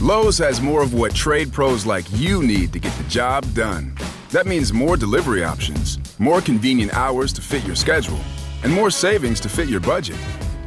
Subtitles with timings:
[0.00, 3.94] Lowe's has more of what trade pros like you need to get the job done.
[4.30, 8.18] That means more delivery options, more convenient hours to fit your schedule,
[8.62, 10.16] and more savings to fit your budget.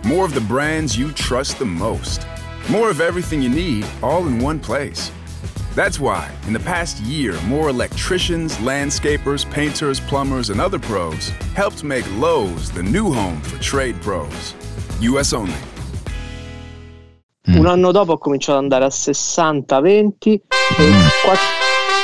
[0.06, 2.28] More of the brands you trust the most.
[2.70, 5.12] More of everything you need all in one place.
[5.74, 11.84] That's why, in the past year, more electricians, landscapers, painters, plumbers, and other pros helped
[11.84, 14.54] make Lowe's the new home for trade pros.
[15.02, 15.58] US only.
[17.64, 20.38] Un anno dopo ho cominciato ad andare a 60-20 e
[20.80, 21.08] mm.
[21.24, 21.46] quattro,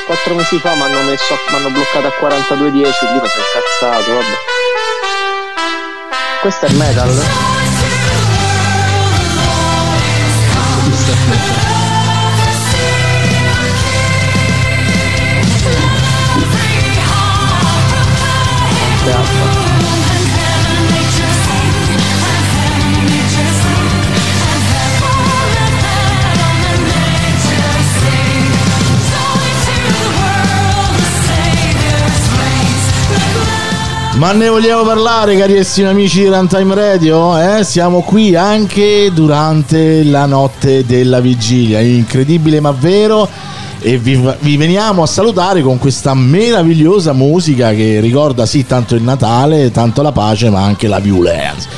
[0.05, 4.38] quattro, mesi fa mi hanno, messo, m'hanno bloccato a 42-10 lì mi sono incazzato, vabbè.
[6.40, 7.09] Questo è metal?
[34.20, 37.37] Ma ne vogliamo parlare, carissimi amici di Runtime Radio?
[37.37, 37.63] Eh?
[37.63, 43.29] Siamo qui anche durante la notte della vigilia, incredibile ma vero.
[43.79, 49.03] E vi, vi, veniamo a salutare con questa meravigliosa musica che ricorda sì tanto il
[49.03, 51.70] Natale, tanto la pace, ma anche la violenza.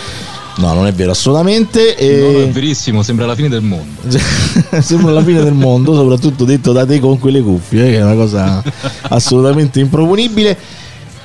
[0.56, 1.96] No, non è vero assolutamente.
[1.96, 2.18] E...
[2.22, 4.02] No, è verissimo, sembra la fine del mondo.
[4.82, 8.16] sembra la fine del mondo, soprattutto detto da te con quelle cuffie, che è una
[8.16, 8.64] cosa
[9.10, 10.80] assolutamente improponibile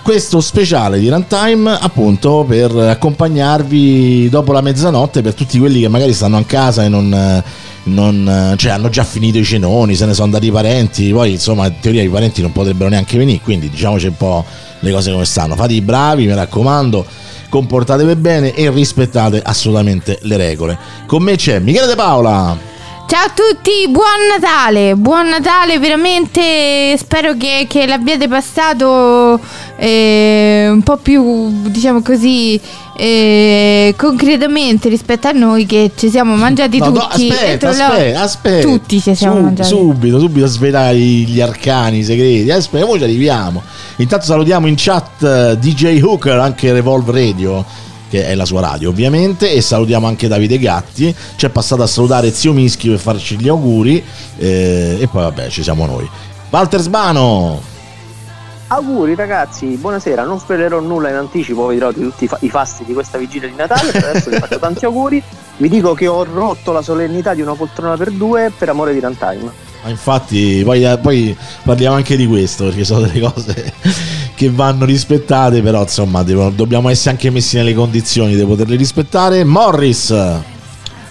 [0.06, 6.12] questo speciale di Runtime appunto per accompagnarvi dopo la mezzanotte per tutti quelli che magari
[6.12, 7.42] stanno a casa e non,
[7.82, 11.66] non cioè hanno già finito i cenoni, se ne sono andati i parenti, poi insomma
[11.66, 14.44] in teoria i parenti non potrebbero neanche venire, quindi diciamoci un po'
[14.78, 15.56] le cose come stanno.
[15.56, 17.04] Fate i bravi, mi raccomando,
[17.48, 20.78] comportatevi bene e rispettate assolutamente le regole.
[21.06, 22.56] Con me c'è Michele De Paola.
[23.08, 29.38] Ciao a tutti, buon Natale, buon Natale veramente, spero che, che l'abbiate passato
[29.76, 32.60] eh, un po' più, diciamo così,
[32.96, 37.28] eh, concretamente rispetto a noi che ci siamo mangiati no, tutti.
[37.28, 39.68] No, aspetta, aspetta, aspetta, Tutti ci siamo Sub, mangiati.
[39.68, 43.62] Subito, subito a svelare gli arcani segreti, aspetta, poi ci arriviamo.
[43.98, 47.64] Intanto salutiamo in chat eh, DJ Hooker, anche Revolve Radio
[48.16, 51.14] che è la sua radio ovviamente e salutiamo anche Davide Gatti.
[51.36, 54.02] Ci è passato a salutare Zio Mischi per farci gli auguri
[54.38, 56.08] eh, e poi vabbè ci siamo noi.
[56.48, 57.74] Walter Sbano!
[58.68, 62.94] Auguri ragazzi, buonasera, non svelerò nulla in anticipo, vi dirò di tutti i fasti di
[62.94, 65.22] questa vigilia di Natale, per adesso vi faccio tanti auguri,
[65.58, 68.98] vi dico che ho rotto la solennità di una poltrona per due per amore di
[68.98, 69.52] Runtime.
[69.84, 73.72] Ma infatti poi, eh, poi parliamo anche di questo, perché sono delle cose
[74.36, 79.42] che vanno rispettate, però insomma devo, dobbiamo essere anche messi nelle condizioni di poterle rispettare.
[79.44, 80.14] Morris.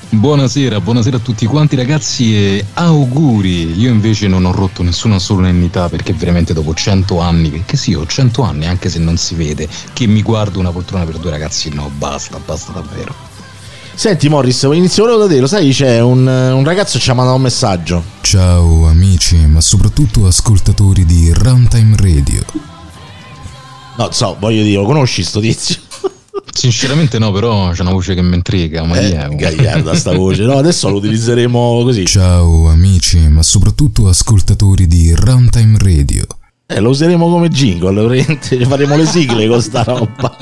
[0.07, 3.77] Buonasera, buonasera a tutti quanti ragazzi e auguri.
[3.77, 8.05] Io invece non ho rotto nessuna solennità perché veramente dopo 100 anni, perché sì, ho
[8.05, 11.73] 100 anni anche se non si vede, che mi guardo una poltrona per due ragazzi,
[11.73, 13.13] no, basta, basta davvero.
[13.95, 17.13] Senti Morris, inizio volevo da te, lo sai, c'è un, un ragazzo che ci ha
[17.15, 18.03] mandato un messaggio.
[18.21, 22.74] Ciao amici, ma soprattutto ascoltatori di Runtime Radio.
[23.97, 25.77] No, so, voglio dire, lo conosci sto tizio?
[26.51, 28.83] Sinceramente no, però c'è una voce che mi intriga.
[28.83, 29.27] Ma eh, è?
[29.29, 30.43] Gagliarda sta voce.
[30.43, 32.05] No, adesso lo utilizzeremo così.
[32.05, 36.25] Ciao amici, ma soprattutto ascoltatori di Runtime Radio.
[36.67, 38.25] Eh, lo useremo come jingle,
[38.65, 40.35] faremo le sigle con sta roba.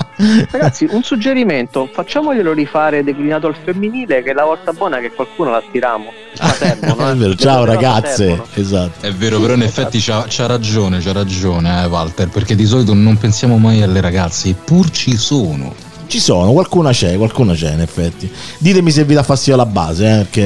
[0.50, 5.52] Ragazzi, un suggerimento, facciamoglielo rifare declinato al femminile, che è la volta buona che qualcuno
[5.52, 6.14] la tiriamo.
[6.34, 7.16] Servono, eh?
[7.16, 9.06] vero, ciao ragazze, esatto.
[9.06, 12.94] È vero, però in effetti c'ha, c'ha ragione, c'ha ragione eh, Walter, perché di solito
[12.94, 15.76] non pensiamo mai alle ragazze, eppur ci sono.
[16.08, 18.32] Ci sono, qualcuna c'è, qualcuna c'è in effetti.
[18.60, 20.46] Ditemi se vi dà fastidio la base, eh, perché...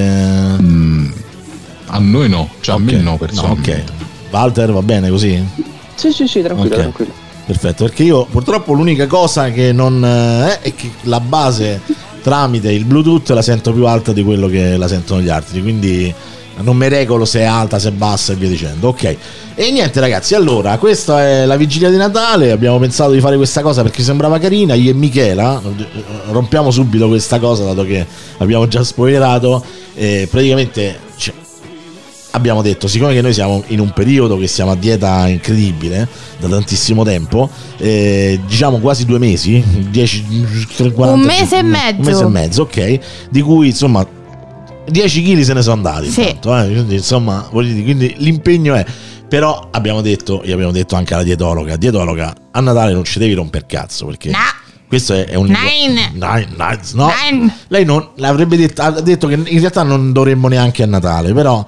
[0.60, 1.12] Mm,
[1.90, 2.88] a noi no, cioè okay.
[2.88, 3.72] a me no, personalmente.
[3.72, 4.06] No, ok.
[4.30, 5.44] Walter va bene così?
[5.96, 6.80] Sì, sì, sì, tranquillo, okay.
[6.80, 7.12] tranquillo.
[7.46, 11.82] Perfetto, perché io purtroppo l'unica cosa che non eh, è che la base
[12.22, 16.14] tramite il Bluetooth la sento più alta di quello che la sentono gli altri, quindi
[16.60, 18.90] non mi regolo se è alta, se è bassa e via dicendo.
[18.90, 19.16] Ok.
[19.56, 23.62] E niente ragazzi, allora, questa è la vigilia di Natale, abbiamo pensato di fare questa
[23.62, 25.62] cosa perché sembrava carina, io e Michela,
[26.30, 28.06] rompiamo subito questa cosa dato che
[28.40, 29.64] abbiamo già spoilerato,
[29.96, 31.34] e praticamente cioè,
[32.38, 36.08] abbiamo detto, siccome che noi siamo in un periodo che siamo a dieta incredibile
[36.40, 40.26] da tantissimo tempo, eh, diciamo quasi due mesi, 10,
[40.94, 43.00] 40, un mese e mezzo, un mese e mezzo, ok,
[43.30, 44.08] di cui insomma
[44.90, 46.22] 10 kg se ne sono andati, sì.
[46.22, 48.86] intanto, eh, quindi, insomma, dire, quindi l'impegno è
[49.28, 53.34] però abbiamo detto, gli abbiamo detto anche alla dietologa, dietologa, a Natale non ci devi
[53.34, 54.38] romper cazzo perché no.
[54.88, 56.12] questo è, è un nine.
[56.14, 57.12] Nine, nine, no.
[57.30, 57.58] Nine.
[57.68, 61.66] Lei non l'avrebbe detto, ha detto che in realtà non dovremmo neanche a Natale, però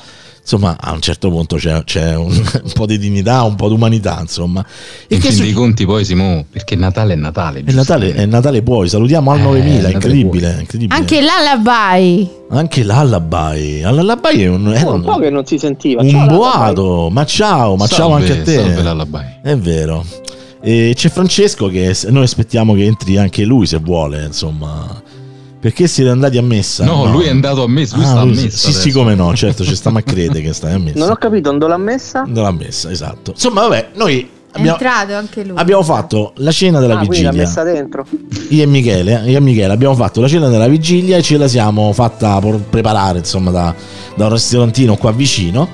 [0.51, 3.75] insomma a un certo punto c'è, c'è un, un po' di dignità, un po' di
[3.75, 4.65] umanità, insomma.
[5.07, 7.61] E in che fin su- dei conti poi Simo, perché Natale è Natale.
[7.63, 10.99] è Natale, è Natale poi, salutiamo al Eh, 9000, Natale incredibile, incredibile.
[10.99, 12.29] Anche l'Alabai.
[12.51, 16.01] Anche l'Allabai, l'Allabai è un, è Oh, un un- po' che non si sentiva.
[16.01, 18.55] un Ciao, boato, ma ciao, ma ciao Salve, anche a te.
[18.55, 19.25] Salve l'Alabai.
[19.43, 20.03] È vero.
[20.61, 25.01] E c'è Francesco che noi aspettiamo che entri anche lui se vuole, insomma.
[25.59, 26.85] Perché siete andati a messa?
[26.85, 28.49] No, lui è andato a messa, lui Ah, sta a lui- messa.
[28.57, 28.97] Sì, sì, adesso.
[28.99, 30.97] come no, certo, ci stiamo a credere che stai a messa.
[30.99, 32.23] Non ho capito, non l'ha messa?
[32.25, 33.31] Non l'ha messa, esatto.
[33.31, 35.57] Insomma, vabbè, noi È abbiamo, entrato anche lui.
[35.57, 37.33] abbiamo fatto la cena della Ah, vigilia.
[37.33, 38.05] messa dentro.
[38.49, 41.47] Io e Michele, io e Michele abbiamo fatto la cena della vigilia e ce la
[41.49, 42.39] siamo fatta
[42.69, 43.75] preparare, insomma, da,
[44.15, 45.67] da un ristorantino qua vicino.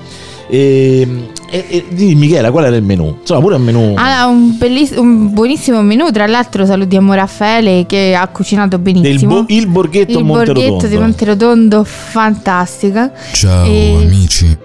[0.48, 3.16] E, e, e di Michele, qual era il menù?
[3.20, 3.94] Insomma, pure il menù.
[3.96, 6.10] Ah, un, belliss- un buonissimo menù.
[6.10, 9.42] Tra l'altro, salutiamo Raffaele che ha cucinato del benissimo.
[9.42, 10.70] bo- il borghetto il Monterotondo.
[10.70, 13.12] borghetto di Monterotondo, fantastica.
[13.32, 14.58] Ciao E- amici.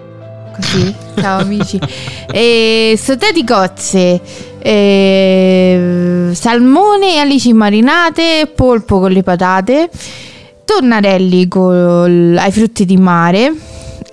[0.54, 1.78] Così, ciao amici.
[2.30, 4.20] e sotè di cozze,
[4.58, 9.88] e, salmone e alici marinate, polpo con le patate,
[10.64, 13.52] tonnarelli col- ai frutti di mare.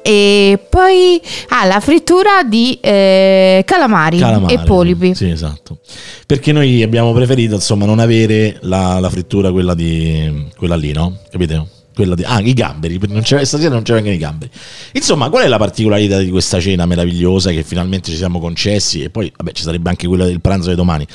[0.01, 5.15] E poi ah, la frittura di eh, calamari, Calamari, e polipi.
[5.15, 5.79] Sì, esatto.
[6.25, 11.17] Perché noi abbiamo preferito, insomma, non avere la, la frittura quella di quella lì, no?
[11.29, 11.77] Capite?
[11.93, 14.49] Quella di, ah, i gamberi, non stasera non c'erano i gamberi.
[14.93, 19.03] Insomma, qual è la particolarità di questa cena meravigliosa che finalmente ci siamo concessi?
[19.03, 21.05] E poi, vabbè, ci sarebbe anche quella del pranzo di domani.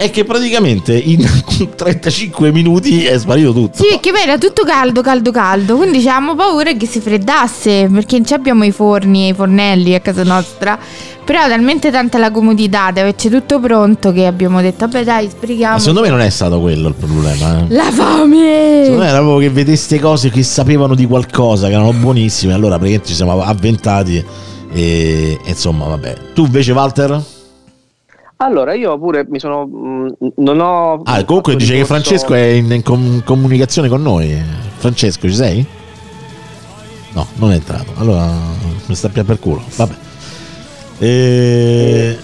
[0.00, 1.28] È che praticamente in
[1.74, 3.82] 35 minuti è sparito tutto.
[3.82, 5.76] Sì, perché poi era tutto caldo, caldo, caldo.
[5.76, 7.88] Quindi avevamo paura che si freddasse.
[7.92, 10.78] Perché non ci abbiamo i forni e i fornelli a casa nostra.
[11.24, 15.30] Però talmente tanta la comodità di averci tutto pronto che abbiamo detto, vabbè dai, Ma
[15.30, 15.78] sprechiamo.
[15.80, 17.58] secondo me non è stato quello il problema.
[17.58, 17.74] Eh.
[17.74, 18.82] La fame!
[18.84, 22.52] Secondo me era proprio che vedeste cose che sapevano di qualcosa, che erano buonissime.
[22.52, 24.24] Allora praticamente ci siamo avventati.
[24.72, 26.14] E, e insomma, vabbè.
[26.34, 27.20] Tu invece, Walter?
[28.40, 29.66] Allora, io pure mi sono.
[29.66, 31.00] mh, non ho.
[31.04, 34.40] Ah, comunque dice che Francesco è in, in com- comunicazione con noi.
[34.76, 35.66] Francesco, ci sei?
[37.14, 37.92] No, non è entrato.
[37.96, 38.30] Allora
[38.86, 39.62] mi sta più per culo.
[39.74, 39.94] Vabbè.
[40.98, 42.18] E-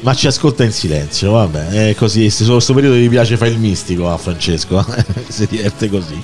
[0.00, 2.24] Ma ci ascolta in silenzio, vabbè, è così.
[2.24, 4.84] In questo periodo gli piace fare il mistico a Francesco,
[5.28, 6.22] si diverte così.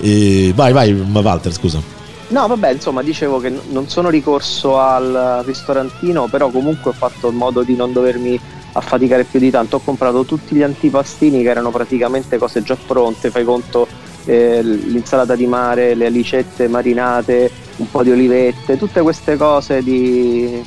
[0.00, 1.80] E- Vai, vai, Walter, scusa.
[2.28, 7.36] No, vabbè, insomma, dicevo che non sono ricorso al ristorantino, però comunque ho fatto in
[7.36, 8.40] modo di non dovermi
[8.72, 9.76] affaticare più di tanto.
[9.76, 13.86] Ho comprato tutti gli antipastini che erano praticamente cose già pronte, fai conto
[14.24, 20.62] eh, l'insalata di mare, le alicette marinate, un po' di olivette, tutte queste cose di,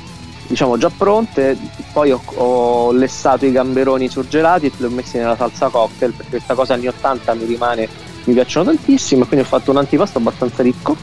[0.46, 1.56] diciamo già pronte.
[1.92, 6.30] Poi ho, ho lessato i gamberoni surgelati e li ho messi nella salsa cocktail perché
[6.30, 7.88] questa cosa anni 80 mi rimane,
[8.24, 10.96] mi piacciono tantissimo quindi ho fatto un antipasto abbastanza ricco.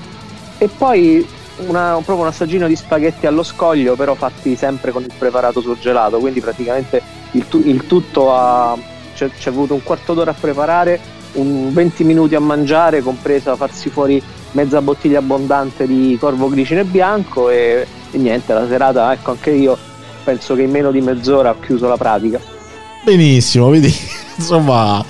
[0.57, 1.25] E poi
[1.57, 6.19] una, proprio un assaggino di spaghetti allo scoglio, però fatti sempre con il preparato surgelato.
[6.19, 7.01] Quindi praticamente
[7.31, 8.77] il, tu- il tutto ha,
[9.13, 10.99] c'è, c'è avuto un quarto d'ora a preparare,
[11.33, 14.21] un 20 minuti a mangiare, compresa farsi fuori
[14.51, 19.77] mezza bottiglia abbondante di corvo glicine bianco e, e niente, la serata, ecco anche io
[20.23, 22.52] penso che in meno di mezz'ora ho chiuso la pratica.
[23.03, 23.93] Benissimo, vedi?
[24.35, 25.05] Insomma,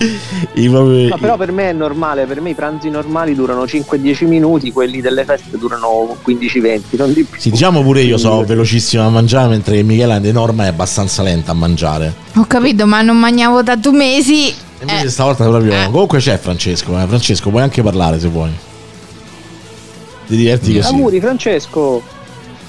[0.55, 4.27] i propri- Ma però per me è normale, per me i pranzi normali durano 5-10
[4.27, 7.39] minuti, quelli delle feste durano 15-20, non di più.
[7.39, 11.51] Sì, diciamo pure io sono velocissimo a mangiare, mentre Michela di norma è abbastanza lenta
[11.51, 12.13] a mangiare.
[12.35, 14.47] Ho capito, ma non mangiavo da due mesi.
[14.49, 15.09] E invece Eh.
[15.09, 15.71] stavolta proprio.
[15.73, 15.85] Eh.
[15.89, 17.05] Comunque c'è Francesco, eh.
[17.07, 18.51] Francesco, puoi anche parlare se vuoi.
[20.27, 20.87] Ti diverti così.
[20.93, 22.01] Auguri Francesco!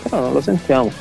[0.03, 0.93] Però non lo sentiamo.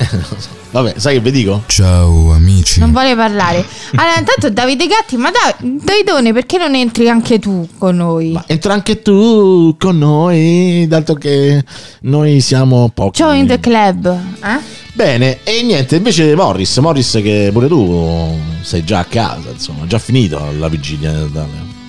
[0.70, 1.62] Vabbè, sai che vi dico?
[1.66, 2.78] Ciao amici.
[2.80, 3.64] Non vuole parlare.
[3.96, 8.32] Allora, intanto Davide Gatti, ma dai, Davidone, perché non entri anche tu con noi?
[8.32, 11.64] Ma entra anche tu con noi, dato che
[12.02, 13.20] noi siamo pochi.
[13.20, 14.06] Join the club.
[14.42, 14.78] Eh?
[14.92, 19.98] Bene, e niente, invece Morris, Morris che pure tu sei già a casa, insomma, già
[19.98, 21.79] finito la vigilia di Natale.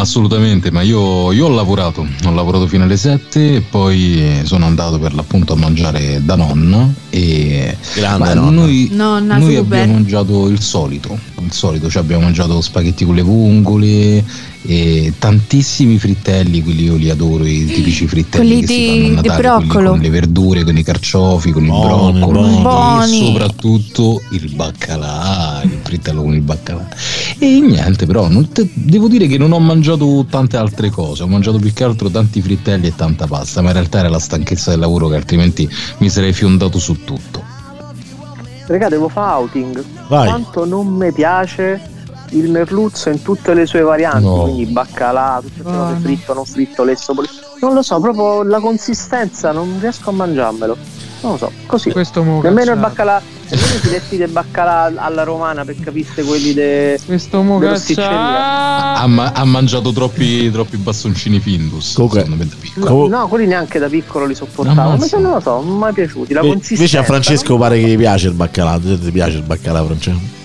[0.00, 4.96] Assolutamente, ma io, io ho lavorato, ho lavorato fino alle 7 e poi sono andato
[5.00, 8.50] per l'appunto a mangiare da nonna e Grande nonna.
[8.50, 13.22] noi, Nonna noi abbiamo mangiato il solito, il solito, cioè abbiamo mangiato spaghetti con le
[13.22, 14.24] vongole
[14.62, 19.06] e tantissimi frittelli, quelli io li adoro, i tipici frittelli Quelli che si di- fanno
[19.06, 19.90] a Natale, broccolo.
[19.90, 23.20] con le verdure, con i carciofi, con Buoni, il broccolo buoni.
[23.20, 26.88] e soprattutto il baccalà, il frittello con il baccalà.
[27.38, 31.28] E niente, però non te- devo dire che non ho mangiato tante altre cose, ho
[31.28, 34.70] mangiato più che altro tanti frittelli e tanta pasta, ma in realtà era la stanchezza
[34.70, 37.42] del lavoro che altrimenti mi sarei fiondato su tutto.
[38.66, 39.82] Regà, devo fare outing.
[40.08, 40.26] Vai.
[40.28, 41.80] Quanto non mi piace
[42.30, 44.42] il merluzzo in tutte le sue varianti, No.
[44.42, 46.00] quindi baccalà, tutte queste cose Buono.
[46.00, 47.14] fritto, non fritto, lesso,
[47.60, 50.76] Non lo so, proprio la consistenza, non riesco a mangiarmelo.
[51.20, 51.90] Non lo so, così.
[51.90, 56.54] Questo mo Nemmeno il baccalà, nemmeno i filetti del baccalà alla romana per capiste quelli
[56.54, 56.96] de...
[57.04, 57.58] Questo mo.
[57.58, 61.94] Ha, ha mangiato troppi, troppi bastoncini Findus.
[61.94, 62.86] Comunque- secondo me da piccolo.
[62.86, 64.90] Comu- No, quelli neanche da piccolo li sopportavo.
[64.96, 66.32] Ma se non lo so, non mi è piaciuti.
[66.32, 66.82] La Inve- consistenza.
[66.84, 68.78] Invece a Francesco pare che gli piace il baccalà.
[68.78, 70.36] Ti piace il baccalà, Francesco?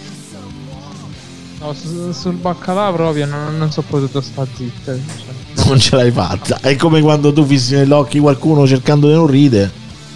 [1.64, 4.94] No, su- sul baccalà proprio non, non so potuto sta zitta.
[4.94, 5.66] cioè.
[5.66, 6.58] Non ce l'hai fatta.
[6.62, 9.72] È come quando tu fissi negli occhi qualcuno cercando di non ride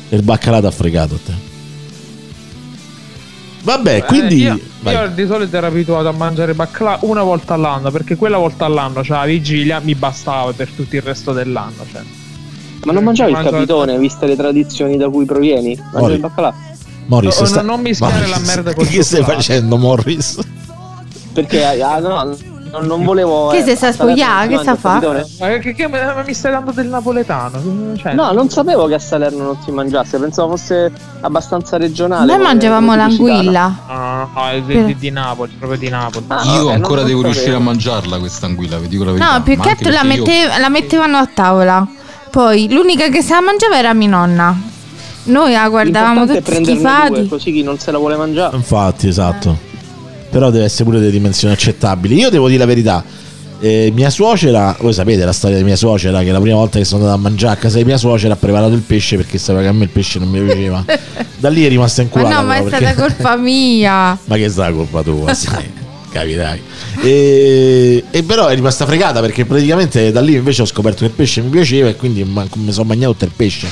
[0.09, 1.33] e il baccalà t'ha fregato a te.
[3.63, 4.45] Vabbè, quindi.
[4.45, 4.95] Eh, io, vai.
[4.95, 9.03] io di solito ero abituato a mangiare baccalà una volta all'anno perché quella volta all'anno,
[9.03, 11.85] cioè la vigilia, mi bastava per tutto il resto dell'anno.
[11.91, 12.01] Cioè.
[12.83, 15.77] Ma non mangiavi il capitone, viste le tradizioni da cui provieni?
[15.93, 16.53] Mangiavi il baccalà?
[17.07, 20.39] Morris, No, sta- non mischiare Morris, la merda col Che stai facendo, Morris?
[21.37, 22.35] Perché ah, no,
[22.71, 23.49] non, non volevo.
[23.49, 24.99] Che eh, se sta spogliando, che sta fa?
[25.39, 27.95] Ma, che, che- ma mi stai dando del napoletano?
[27.95, 30.91] Cioè, No, non sapevo che a Salerno non si mangiasse, pensavo fosse
[31.21, 32.25] abbastanza regionale.
[32.25, 33.75] Noi come- mangiavamo come l'anguilla.
[33.87, 36.25] No, no, no, è di, di- di Napoli, proprio di Napoli.
[36.29, 37.21] Ah, Io vabbè, ancora devo sapevo.
[37.33, 39.33] riuscire a mangiarla questa anguilla, vi dico la verità.
[39.33, 41.87] No, più che altro la, perché io- mette- la mettevano a tavola.
[42.31, 44.55] Poi l'unica che se la mangiava era mia nonna.
[45.25, 47.27] Noi la guardavamo tutti prenderne due, schifati.
[47.27, 48.55] così chi non se la vuole mangiare.
[48.55, 49.66] Infatti, esatto.
[50.29, 52.15] Però deve essere pure delle dimensioni accettabili.
[52.15, 53.03] Io devo dire la verità.
[53.59, 56.85] eh, mia suocera, voi sapete la storia di mia suocera che la prima volta che
[56.85, 59.63] sono andato a mangiare a casa di mia suocera ha preparato il pesce perché sapeva
[59.63, 60.83] che a me il pesce non mi piaceva.
[61.39, 62.35] Da lì è rimasta Ma inculata.
[62.41, 64.17] no, ma è stata perché- colpa mia.
[64.25, 65.71] Ma che sta colpa tua, sai?
[66.11, 66.61] Capirai.
[67.03, 71.11] E, e però è rimasta fregata perché praticamente da lì invece ho scoperto che il
[71.11, 73.67] pesce mi piaceva e quindi ma- mi sono mangiato tutto il pesce.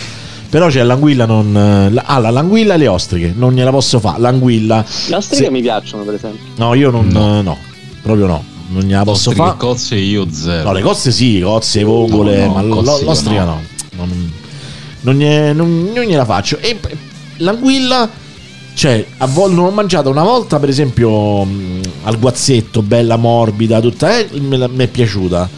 [0.56, 1.52] Però c'è l'anguilla non.
[1.92, 4.22] la- Ah, la- l'anguilla e le ostriche, non gliela posso fare.
[4.22, 4.86] L'anguilla.
[5.10, 6.46] Le ostriche Se- mi piacciono, per esempio.
[6.56, 7.08] No, io non.
[7.08, 7.42] No.
[7.42, 7.58] No,
[8.02, 8.42] proprio no.
[8.70, 9.58] Non gliela posso fare.
[9.58, 10.64] cozze io zero.
[10.64, 13.60] No, le cozze sì, cozze, vongole, No, no, ma l'ostrica no.
[13.98, 14.06] no.
[14.06, 14.32] Non,
[15.02, 16.58] non, gne- non- non gliela faccio.
[16.62, 16.80] E
[17.40, 18.10] l'anguilla,
[18.76, 24.18] cioè, a volte l'ho mangiata una volta, per esempio, mh, al guazzetto, bella morbida, tutta,
[24.20, 25.50] eh, mi è piaciuta.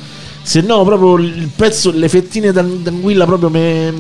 [0.42, 3.92] Se no, proprio il pezzo, le fettine d'an- d'anguilla proprio mi.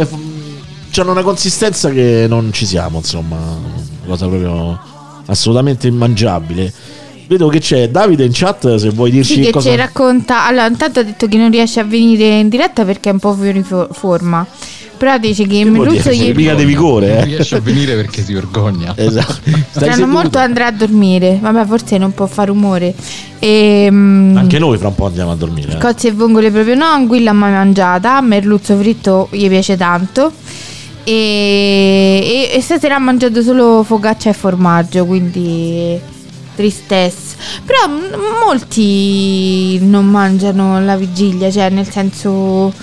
[0.97, 4.79] C'hanno una consistenza che non ci siamo, insomma, una cosa proprio
[5.27, 6.73] assolutamente immangiabile.
[7.27, 10.47] Vedo che c'è Davide in chat se vuoi dirci Sì, che cosa ci racconta.
[10.47, 13.35] Allora, intanto ha detto che non riesce a venire in diretta perché è un po'
[13.35, 14.43] fuori fo- forma.
[14.97, 17.25] Però dice che vuol Meluzzo gli Mica di vigore, Non eh.
[17.25, 18.93] riesce a venire perché si vergogna.
[18.97, 19.35] Esatto.
[19.73, 20.07] Seduto.
[20.07, 21.37] molto andrà a dormire.
[21.39, 22.95] Vabbè, forse non può fare rumore.
[23.37, 25.73] E, mm, Anche noi fra un po' andiamo a dormire.
[25.73, 25.77] eh.
[25.77, 30.31] Cozze e vongole proprio no, anguilla mai mangiata, merluzzo fritto gli piace tanto.
[31.09, 35.97] E, e- e stasera ha mangiato solo focaccia e formaggio, quindi
[36.53, 37.37] tristezza.
[37.63, 42.73] Però m- molti non mangiano la vigilia, cioè nel senso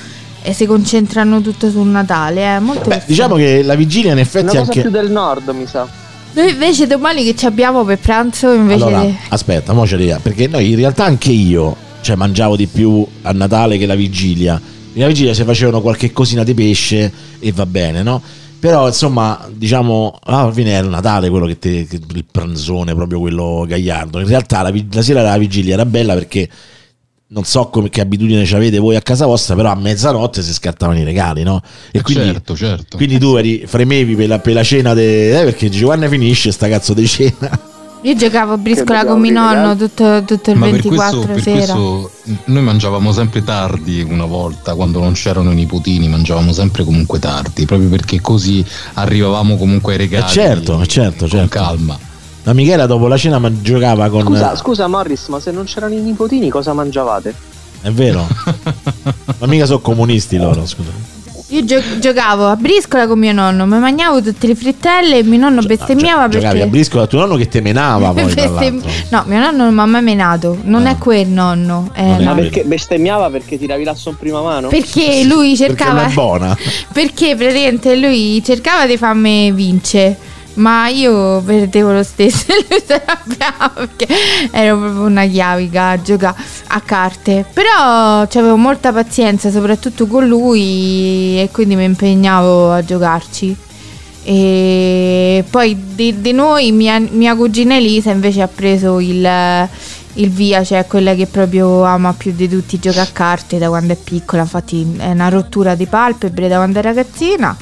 [0.41, 2.55] eh, si concentrano tutto sul Natale.
[2.55, 2.59] Eh.
[2.61, 5.67] Molte Beh, diciamo che la vigilia in Una effetti cosa anche più del nord, mi
[5.67, 5.87] sa.
[6.33, 10.49] Noi invece domani che ci abbiamo per pranzo invece Allora, aspetta, mo ci arriviamo, perché
[10.49, 14.59] noi in realtà anche io, cioè mangiavo di più a Natale che la vigilia.
[14.95, 18.23] La vigilia si facevano qualche cosina di pesce e va bene, no?
[18.59, 23.65] Però insomma, diciamo, alla fine era Natale quello che, te, che- il pranzone, proprio quello
[23.69, 24.21] gagliardo.
[24.21, 26.49] In realtà la, la sera della vigilia era bella perché
[27.27, 30.53] non so come, che abitudine ci avete voi a casa vostra, però a mezzanotte si
[30.53, 31.61] scattavano i regali, no?
[31.91, 32.97] E quindi, certo, certo.
[32.97, 36.53] quindi tu eri, fremevi per la, per la cena, de, eh, perché dici quando finisce
[36.53, 37.73] sta cazzo di cena.
[38.05, 41.33] Io giocavo a briscola con mio nonno dire, tutto, tutto il Ma per 24 questo,
[41.33, 41.73] per sera.
[41.73, 42.11] questo
[42.45, 47.65] noi mangiavamo sempre tardi una volta, quando non c'erano i nipotini, mangiavamo sempre comunque tardi,
[47.65, 48.63] proprio perché così
[48.95, 50.27] arrivavamo comunque ai regali.
[50.27, 51.49] Eh certo, eh certo, con certo.
[51.49, 51.99] calma.
[52.43, 54.23] La Michela dopo la cena man- giocava con...
[54.23, 57.35] Scusa, scusa Morris, ma se non c'erano i nipotini cosa mangiavate?
[57.81, 58.27] È vero?
[59.39, 61.14] Ma mica sono comunisti loro, scusa.
[61.55, 65.39] Io gio- giocavo a briscola con mio nonno, mi mangiavo tutte le frittelle e mio
[65.39, 66.67] nonno bestemmiava Gio- Giocavi a perché...
[66.71, 68.83] briscola a tuo nonno che te menava poi Bestem-.
[69.11, 70.91] No, mio nonno non mi ha mai menato, non Ah.
[70.91, 71.91] è quel nonno.
[71.95, 72.25] eh, Non è.
[72.25, 74.67] Ma perché bestemmiava perché tiravi l'asso in prima mano?
[74.69, 76.07] Perché lui Perché non cercava...
[76.09, 76.57] è buona.
[76.93, 80.17] Perché praticamente lui cercava di farmi vincere.
[80.55, 84.07] Ma io perdevo lo stesso e lui si arrabbiava perché
[84.53, 86.37] ero proprio una chiavica a giocare
[86.69, 87.45] a carte.
[87.53, 93.57] Però avevo molta pazienza, soprattutto con lui, e quindi mi impegnavo a giocarci.
[94.27, 99.69] E poi di, di noi, mia, mia cugina Elisa invece ha preso il,
[100.15, 103.93] il via, cioè quella che proprio ama più di tutti giocare a carte da quando
[103.93, 104.43] è piccola.
[104.43, 107.55] Infatti è una rottura di palpebre da quando è ragazzina.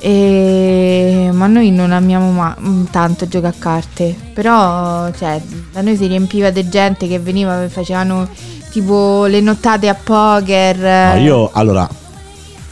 [0.00, 4.14] E- ma noi non amiamo ma- mm, tanto giocare a carte.
[4.34, 5.40] Però cioè,
[5.72, 8.28] da noi si riempiva di gente che veniva e facevano
[8.70, 11.14] tipo le nottate a poker.
[11.14, 11.88] No, io, allora,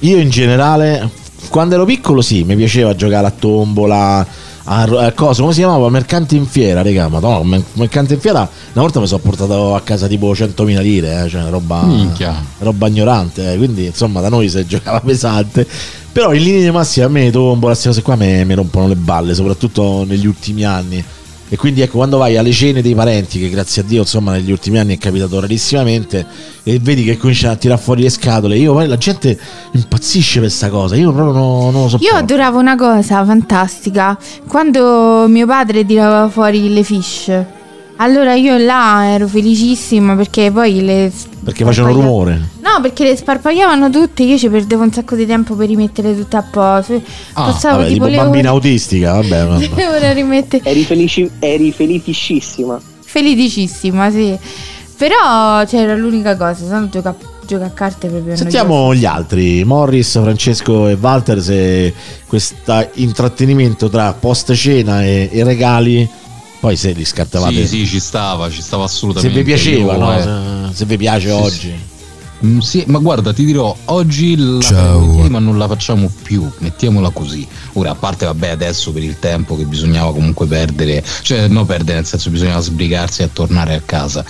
[0.00, 4.26] io in generale quando ero piccolo sì, mi piaceva giocare a tombola,
[4.68, 5.88] a, a cosa, come si chiamava?
[5.88, 7.08] Mercante in fiera, raga,
[7.42, 11.28] mer- mercante in fiera, una volta mi sono portato a casa tipo 100.000 lire, eh,
[11.28, 11.82] cioè roba,
[12.58, 15.66] roba ignorante, eh, quindi insomma da noi si giocava pesante.
[16.12, 19.34] Però in linea di massima a me tombola, queste cose qua mi rompono le balle,
[19.34, 21.04] soprattutto negli ultimi anni.
[21.48, 24.50] E quindi ecco, quando vai alle cene dei parenti, che grazie a Dio, insomma, negli
[24.50, 26.26] ultimi anni è capitato rarissimamente,
[26.64, 29.38] e vedi che cominciano a tirare fuori le scatole, io la gente
[29.70, 31.98] impazzisce per questa cosa, io proprio non, non lo so.
[32.00, 34.18] Io adoravo una cosa fantastica.
[34.48, 37.30] Quando mio padre tirava fuori le fish.
[37.96, 41.10] Allora io là ero felicissima perché poi le
[41.42, 42.48] Perché facevano rumore.
[42.60, 46.36] No, perché le sparpagliavano tutte, io ci perdevo un sacco di tempo per rimettere tutte
[46.36, 47.00] a posto.
[47.32, 49.46] Ah, Passavo Vabbè, tipo tipo bambina ore, autistica, vabbè.
[49.46, 50.12] vabbè.
[50.12, 50.68] rimettere.
[50.68, 52.78] Eri, felici, eri felicissima.
[53.00, 54.36] Felicissima, sì.
[54.96, 57.14] Però c'era l'unica cosa, se no gioca,
[57.46, 58.36] gioca a carte proprio.
[58.36, 61.94] Sentiamo gli altri, Morris, Francesco e Walter, se
[62.26, 66.08] questo intrattenimento tra post cena e, e regali,
[66.66, 67.64] poi se li scartavate.
[67.64, 69.38] Sì, sì, ci stava, ci stava se assolutamente.
[69.38, 70.18] vi piaceva, Io, no?
[70.18, 71.80] eh, se, se vi piace Sì, oggi.
[72.44, 75.26] Mm, Sì, ma guarda, ti dirò, oggi la Ciao.
[75.28, 77.46] ma non la facciamo più, mettiamola così.
[77.74, 81.98] Ora, a parte, vabbè, adesso per il tempo che bisognava comunque perdere, cioè no perdere,
[81.98, 84.24] nel senso bisognava sbrigarsi a tornare a casa.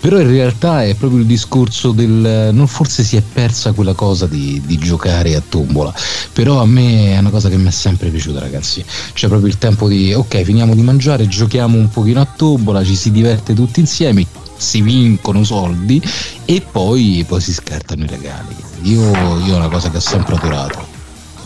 [0.00, 4.26] Però in realtà è proprio il discorso del, non forse si è persa quella cosa
[4.26, 5.92] di, di giocare a tombola,
[6.32, 8.84] però a me è una cosa che mi è sempre piaciuta ragazzi.
[9.12, 12.94] C'è proprio il tempo di, ok, finiamo di mangiare, giochiamo un pochino a tombola, ci
[12.94, 14.26] si diverte tutti insieme,
[14.58, 16.02] si vincono soldi
[16.44, 18.54] e poi, poi si scartano i regali.
[18.82, 20.86] Io, io è una cosa che ho sempre adorato.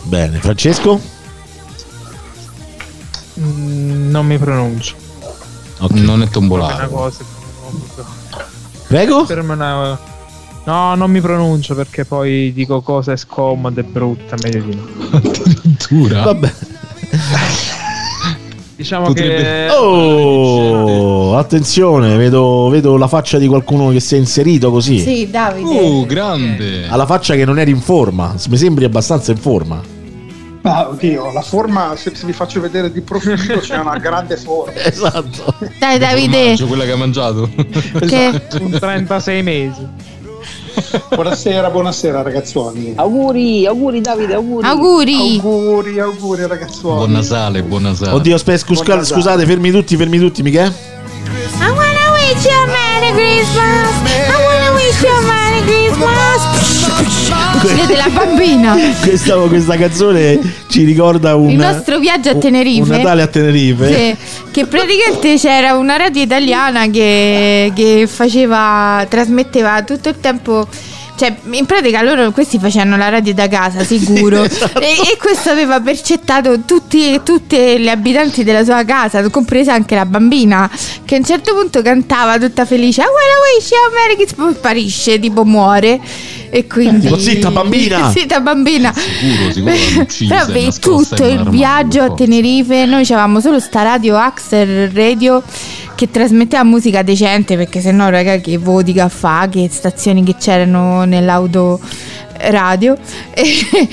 [0.05, 1.01] Bene, Francesco?
[3.41, 4.95] Mm, non mi pronuncio.
[5.79, 5.91] Ok.
[5.93, 6.89] Non è È una tombolare.
[6.89, 7.25] cosa.
[8.87, 9.25] Prego?
[9.25, 9.99] Per me è una-
[10.65, 14.87] No, non mi pronuncio perché poi dico cose scomode e brutte, meglio di no.
[15.17, 16.23] Addirittura.
[16.23, 16.53] Vabbè.
[18.83, 24.73] Diciamo Potrebbe- che Oh, attenzione, vedo, vedo la faccia di qualcuno che si è inserito
[24.73, 24.99] così.
[24.99, 25.79] Sì, Davide.
[25.79, 26.89] Oh, grande.
[26.89, 28.35] Ha la faccia che non eri in forma.
[28.49, 29.81] Mi sembri abbastanza in forma.
[30.63, 34.73] Ah, oddio, la forma, se, se vi faccio vedere di profilo, c'è una grande forma.
[34.83, 35.55] Esatto.
[35.79, 37.51] Dai Davide, Formaggio, quella che ha mangiato.
[38.07, 39.87] che un 36 mesi.
[41.15, 42.95] Buonasera, buonasera ragazzuoli.
[42.97, 44.67] Auguri, auguri Davide, auguri.
[44.67, 45.15] auguri.
[45.41, 46.97] Auguri, auguri ragazzuoli.
[46.99, 48.13] Buon Nasale, buon Nasale.
[48.13, 49.15] Oddio, aspetta, scusa- Buon Natale.
[49.21, 50.73] scusate, fermi tutti, fermi tutti, Michele.
[51.61, 53.91] I wanna wish you a Merry Christmas.
[54.29, 56.62] I wanna wish you a Merry Christmas.
[57.63, 58.77] Vedete la bambina.
[59.03, 60.39] Questa, questa canzone
[60.69, 62.83] ci ricorda un, Il nostro viaggio a Tenerife.
[62.83, 63.95] Un Natale a Tenerife.
[63.95, 70.67] Sì, che praticamente c'era una radio italiana che, che faceva, trasmetteva tutto il tempo.
[71.23, 74.43] Cioè, in pratica loro questi facevano la radio da casa, sicuro.
[74.43, 74.81] esatto.
[74.81, 80.05] e, e questo aveva percettato tutti, tutte le abitanti della sua casa, compresa anche la
[80.05, 80.69] bambina,
[81.05, 83.03] che a un certo punto cantava tutta felice.
[83.03, 86.01] "I wanna wish you a Merry Christmas", poi sparisce, tipo muore.
[86.51, 87.03] E quindi.
[87.07, 88.93] Tipo, "Zitta, bambina!" Zitta bambina.
[88.93, 92.15] Sicuro, sicuro Però per tutto il viaggio a.
[92.15, 95.41] Tenerife noi avevamo solo sta radio Axel Radio
[96.03, 101.05] che trasmetteva musica decente perché sennò raga che voti che fa che stazioni che c'erano
[101.05, 101.79] nell'auto
[102.51, 102.97] radio.
[103.33, 103.45] E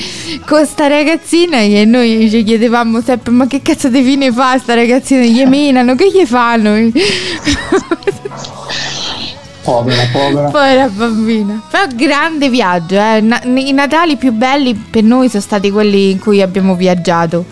[0.48, 4.74] con sta ragazzina che noi ci chiedevamo sempre ma che cazzo di fine fa sta
[4.74, 5.22] ragazzina?
[5.22, 6.89] Gli menano che gli fanno?
[9.62, 10.50] Povera, povera.
[10.50, 11.62] povera bambina.
[11.69, 13.22] Però grande viaggio eh.
[13.22, 17.45] Na- i Natali più belli per noi sono stati quelli in cui abbiamo viaggiato.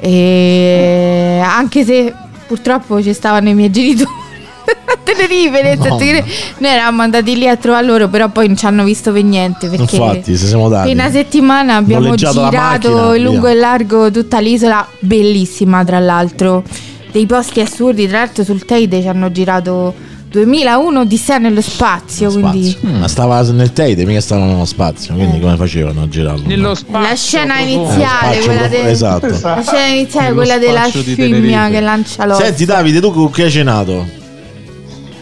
[0.00, 2.14] E anche se
[2.46, 4.10] purtroppo ci stavano i miei genitori
[4.86, 6.24] a Tenerife nel senso che
[6.58, 9.68] noi eravamo andati lì a trovare loro però poi non ci hanno visto per niente
[9.68, 10.90] perché Infatti, se siamo dati.
[10.90, 13.50] in una settimana abbiamo girato macchina, in lungo via.
[13.50, 16.62] e largo tutta l'isola, bellissima tra l'altro,
[17.10, 19.94] dei posti assurdi, tra l'altro sul Teide ci hanno girato
[20.32, 22.98] 2001 di sé nello spazio, quindi Spazio.
[22.98, 26.46] Ma stava nel Teide, mica stavano nello spazio, quindi come facevano a girarlo?
[26.46, 27.08] Nello spazio.
[27.08, 29.26] la scena iniziale, Spazio quella, de- esatto.
[29.28, 32.42] la scena iniziale, Nello quella della scimmia che lancia l'osso.
[32.42, 34.20] Senti Davide, tu con chi hai cenato?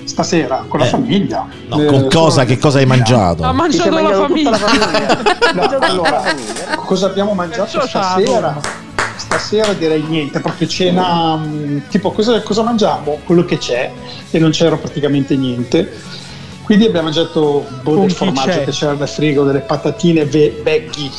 [0.05, 0.89] Stasera con la Eh.
[0.89, 1.47] famiglia.
[1.69, 2.31] No, Eh, con cosa?
[2.43, 3.43] sono- Che cosa hai mangiato?
[3.43, 4.51] Ha mangiato la famiglia.
[4.51, 5.19] la famiglia.
[5.55, 6.23] No, allora,
[6.85, 8.61] cosa abbiamo mangiato stasera?
[9.33, 13.21] Stasera direi niente, proprio cena, mh, tipo cosa, cosa mangiamo?
[13.25, 13.89] Quello che c'è
[14.29, 15.89] e non c'era praticamente niente.
[16.65, 18.65] Quindi abbiamo mangiato boh, del formaggio c'è?
[18.65, 21.11] che c'era nel frigo, delle patatine ve- veggie,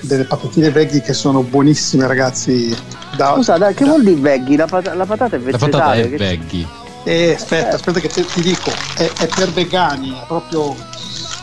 [0.00, 2.72] delle patatine veggie che sono buonissime ragazzi.
[3.16, 4.56] Da, Scusa, dai, che da- vuol dire veggie?
[4.56, 6.02] La, pat- la patata è La patata vegetale.
[6.04, 6.66] è che- veggie.
[7.02, 10.72] Eh, aspetta, aspetta che te- ti dico, è, è per vegani, è proprio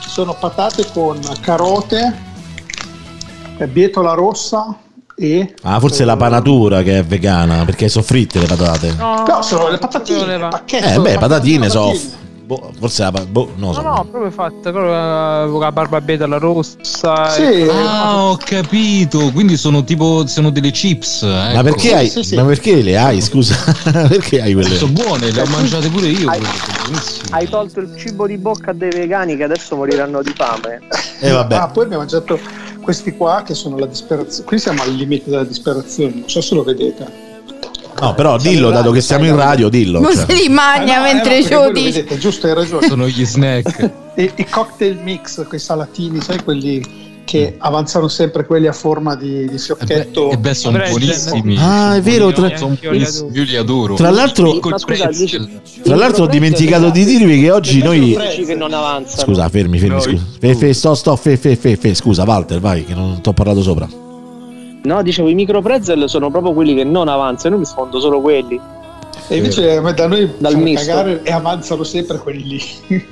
[0.08, 2.18] sono patate con carote,
[3.58, 4.78] eh, bietola rossa
[5.32, 5.54] e...
[5.64, 8.94] Ah, forse è la panatura che è vegana, perché sono fritte le patate.
[8.98, 11.86] No, No, sono le patatine, le- pacchetto, Eh, beh, le patatine so.
[11.86, 12.22] patatine.
[12.54, 13.82] Boh, forse la boh, No, so.
[13.82, 17.30] no, proprio fatte proprio eh, con la barba beta, la rossa.
[17.30, 19.32] Sì, e- Ah, ho capito.
[19.32, 21.24] Quindi sono tipo sono delle chips.
[21.24, 21.64] Ma ecco.
[21.64, 22.36] perché, hai, sì, sì.
[22.36, 23.22] ma perché le hai?
[23.22, 23.56] Scusa,
[24.08, 24.76] perché hai quelle?
[24.76, 26.30] Sono buone, le ho mangiate pure io.
[26.30, 26.42] Hai-.
[27.32, 30.82] Hai tolto il cibo di bocca dei vegani che adesso moriranno di fame.
[31.22, 31.56] Eh, vabbè.
[31.56, 32.40] Ah, poi abbiamo mangiato
[32.82, 34.46] questi qua che sono la disperazione.
[34.46, 37.23] Qui siamo al limite della disperazione, non so se lo vedete.
[38.04, 40.00] No, però Siamo dillo, dato che siamo in radio, dillo.
[40.00, 40.26] Non cioè.
[40.28, 41.92] si li magna Ah, no, eh, mentre no, voi lo dici.
[41.92, 42.88] vedete, giusto, hai ragione.
[42.88, 43.92] Sono gli snack.
[44.16, 49.48] E i cocktail mix, quei salatini, sai quelli che avanzano sempre quelli a forma di,
[49.48, 50.28] di E fiocchetto.
[50.28, 51.56] beh, e beh, sono buonissimi.
[51.58, 53.96] Ah, è vero, tra- Sono buonissimi, io li adoro.
[53.96, 55.10] Tra l'altro- scusa,
[55.84, 58.16] Tra l'altro ho dimenticato di dirvi che oggi noi...
[58.16, 59.24] Dici che non avanzano.
[59.24, 60.24] Scusa, fermi, fermi, No, scusa.
[60.40, 61.96] Fe, fe, sto, sto, fe, fe, fe, fe.
[61.96, 63.88] Scusa, Walter, vai, che non ti ho parlato sopra.
[64.84, 68.20] No, dicevo, i micro pretzel sono proprio quelli che non avanzano, io mi sfondo solo
[68.20, 68.60] quelli.
[69.28, 70.86] E invece me da noi Dal misto.
[70.88, 72.62] cagare e avanzano sempre quelli lì.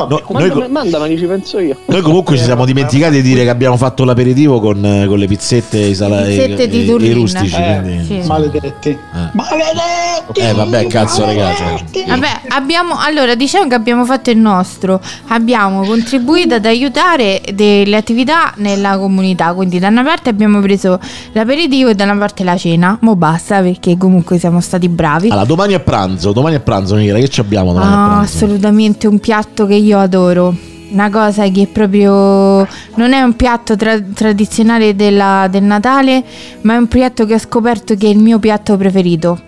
[0.00, 1.76] Vabbè, No, Noi Mandami, co- mandami, ci penso io.
[1.84, 5.26] Noi comunque ci siamo dimenticati di dire che abbiamo fatto l'aperitivo con, eh, con le
[5.26, 7.54] pizzette, i, sala- pizzette e- di e- i rustici.
[7.54, 8.26] Eh, quindi, sì.
[8.26, 8.98] Maledetti.
[9.32, 10.40] Maledetti!
[10.40, 11.64] Eh, vabbè, cazzo, raga, cioè.
[11.66, 12.04] maledetti!
[12.06, 18.52] Vabbè, abbiamo allora diciamo che abbiamo fatto il nostro, abbiamo contribuito ad aiutare delle attività
[18.56, 19.52] nella comunità.
[19.52, 20.98] Quindi, da una parte abbiamo preso
[21.32, 22.96] l'aperitivo e da una parte la cena.
[23.02, 25.28] Mo basta perché comunque siamo stati bravi.
[25.28, 28.36] Allora, domani a pranzo, domani a pranzo, Michele, che ci abbiamo domani a Ah, pranzo?
[28.44, 30.54] assolutamente un piatto che io adoro.
[30.92, 36.24] Una cosa che proprio non è un piatto tra- tradizionale della- del Natale,
[36.62, 39.40] ma è un piatto che ho scoperto che è il mio piatto preferito,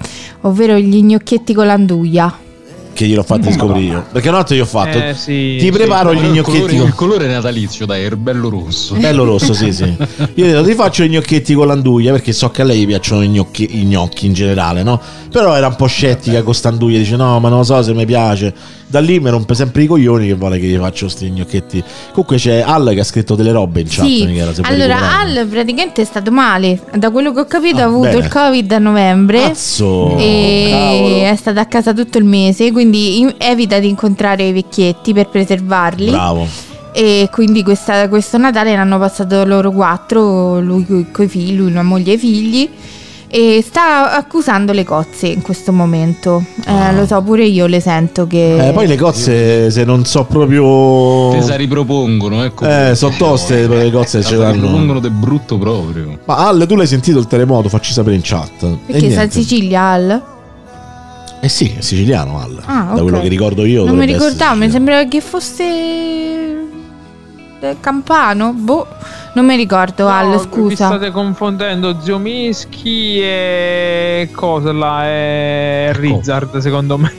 [0.42, 2.32] ovvero gli gnocchetti con l'anduglia.
[2.92, 4.04] Che gliel'ho fatto scoprire io.
[4.12, 4.98] Perché una volta io ho fatto.
[4.98, 5.70] Eh, sì, ti sì.
[5.70, 6.86] preparo gli Però il, gnocchetti colore, con...
[6.86, 8.94] il colore natalizio, dai, è bello rosso.
[8.94, 9.84] Bello rosso, sì, sì.
[10.34, 13.22] Io ho detto, ti faccio i gnocchetti con l'anduglia perché so che a lei piacciono
[13.22, 15.00] i gnocchi, i gnocchi in generale, no?
[15.30, 18.04] Però era un po' scettica con st'anduglia, dice no, ma non lo so se mi
[18.04, 18.54] piace.
[18.86, 21.82] Da lì mi rompe sempre i coglioni che vuole che gli faccio questi gnocchetti.
[22.10, 25.18] Comunque c'è Al che ha scritto delle robe in chat, Sì, Michela, allora.
[25.18, 26.78] Al praticamente è stato male.
[26.94, 28.18] Da quello che ho capito Ah, ha avuto bene.
[28.18, 29.40] il Covid a novembre.
[29.40, 30.18] Cazzo!
[30.18, 31.24] E Cavolo.
[31.24, 35.28] è stato a casa tutto il mese, quindi in- evita di incontrare i vecchietti per
[35.28, 36.10] preservarli.
[36.10, 36.46] Bravo.
[36.94, 41.82] E quindi questa- questo Natale l'hanno passato loro quattro, lui con i figli, lui, una
[41.82, 42.68] moglie e i figli.
[43.34, 46.44] E sta accusando le cozze in questo momento.
[46.66, 46.92] Eh, Ah.
[46.92, 48.68] Lo so, pure io le sento che.
[48.68, 51.30] Eh, poi le cozze, se non so proprio.
[51.30, 52.66] Te si ripropongono, ecco.
[52.66, 54.52] Eh, sono toste le cozze, ce Si l'hanno.
[54.52, 56.18] ripropongono del brutto proprio.
[56.26, 57.70] Ma Al, tu l'hai sentito il terremoto?
[57.70, 58.50] Facci sapere in chat.
[58.58, 59.30] Perché sta in niente.
[59.30, 60.22] Sicilia, Al?
[61.44, 62.62] Eh sì, è siciliano Al.
[62.64, 63.84] Ah, Da quello che ricordo io.
[63.84, 65.64] Non mi ricordavo, mi sembrava che fosse.
[67.60, 68.52] eh, Campano?
[68.52, 68.86] Boh,
[69.34, 70.86] non mi ricordo, Al, No, Vi scusa.
[70.86, 75.04] state confondendo Zio Mischi e cosa là?
[75.04, 77.12] È Rizzard, secondo me.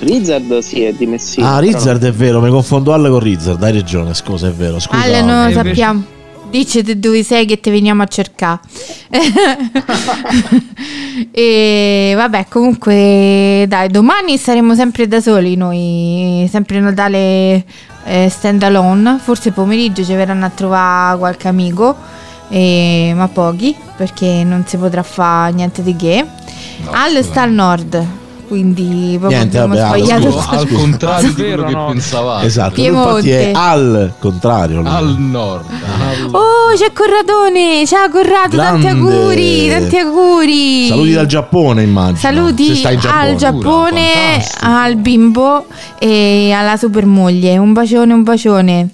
[0.00, 1.48] Rizzard sì, è di Messina.
[1.54, 4.78] Ah, però Rizzard è vero, mi confondo Al con Rizzard, hai ragione, scusa, è vero.
[4.78, 5.02] Scusa.
[5.02, 6.04] Al, non lo invece- sappiamo.
[6.52, 8.60] Dici te dove sei che ti veniamo a cercare.
[11.32, 17.64] e vabbè, comunque, dai, domani saremo sempre da soli noi, sempre Natale
[18.04, 19.18] eh, stand alone.
[19.18, 21.96] Forse pomeriggio ci verranno a trovare qualche amico,
[22.50, 26.22] eh, ma pochi, perché non si potrà fare niente di che.
[26.90, 28.06] Al sta al nord,
[28.52, 30.30] quindi proprio Niente, abbiamo vabbè, Al, sbagliato.
[30.32, 30.50] scusa.
[30.50, 31.86] al contrario di quello Vero, che no?
[31.86, 32.46] pensavate.
[32.46, 33.08] Esatto, Piemonte.
[33.10, 34.80] infatti è al contrario.
[34.82, 34.90] lui.
[34.90, 35.64] Al nord.
[35.70, 37.86] al- Oh, c'è Corradone!
[37.86, 38.88] Ciao Corrado, tanti Grande.
[38.90, 40.86] auguri, tanti auguri.
[40.88, 42.18] Saluti dal Giappone, immagino.
[42.18, 43.28] Saluti stai in Giappone.
[43.30, 44.66] al Giappone, Fantastico.
[44.66, 45.66] al bimbo
[45.98, 47.56] e alla super moglie.
[47.56, 48.88] Un bacione, un bacione.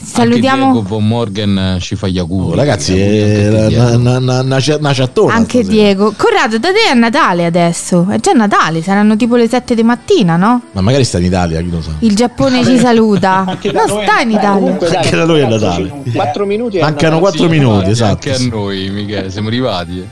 [0.00, 2.52] Anche Salutiamo Diego Von Morgan eh, ci fa gli auguri.
[2.52, 4.58] Oh, ragazzi, una, una
[4.92, 5.82] chattona anche stasera.
[5.82, 6.14] Diego.
[6.16, 8.06] Corrado, da te è Natale adesso.
[8.08, 10.62] È già Natale, saranno tipo le 7 di mattina, no?
[10.70, 11.90] Ma magari sta in Italia, chi lo sa.
[11.98, 13.44] Il Giappone ci saluta.
[13.72, 14.30] Non è sta in.
[14.30, 14.50] Italia.
[14.52, 15.82] Comunque, dai, Anche da noi è Natale.
[15.84, 17.36] minuti, Quattro minuti Mancano Natale.
[17.36, 18.28] 4 minuti, esatto.
[18.30, 19.98] Anche a noi, Michele, siamo arrivati.
[19.98, 20.06] eh.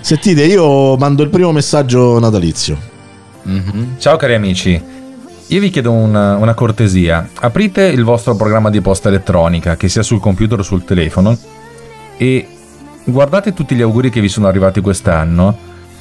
[0.00, 2.78] Sentite, io mando il primo messaggio natalizio.
[3.42, 3.96] Mhm.
[3.98, 4.80] Ciao cari amici,
[5.48, 7.28] io vi chiedo una, una cortesia.
[7.40, 11.36] Aprite il vostro programma di posta elettronica, che sia sul computer o sul telefono,
[12.16, 12.46] e
[13.04, 15.56] guardate tutti gli auguri che vi sono arrivati quest'anno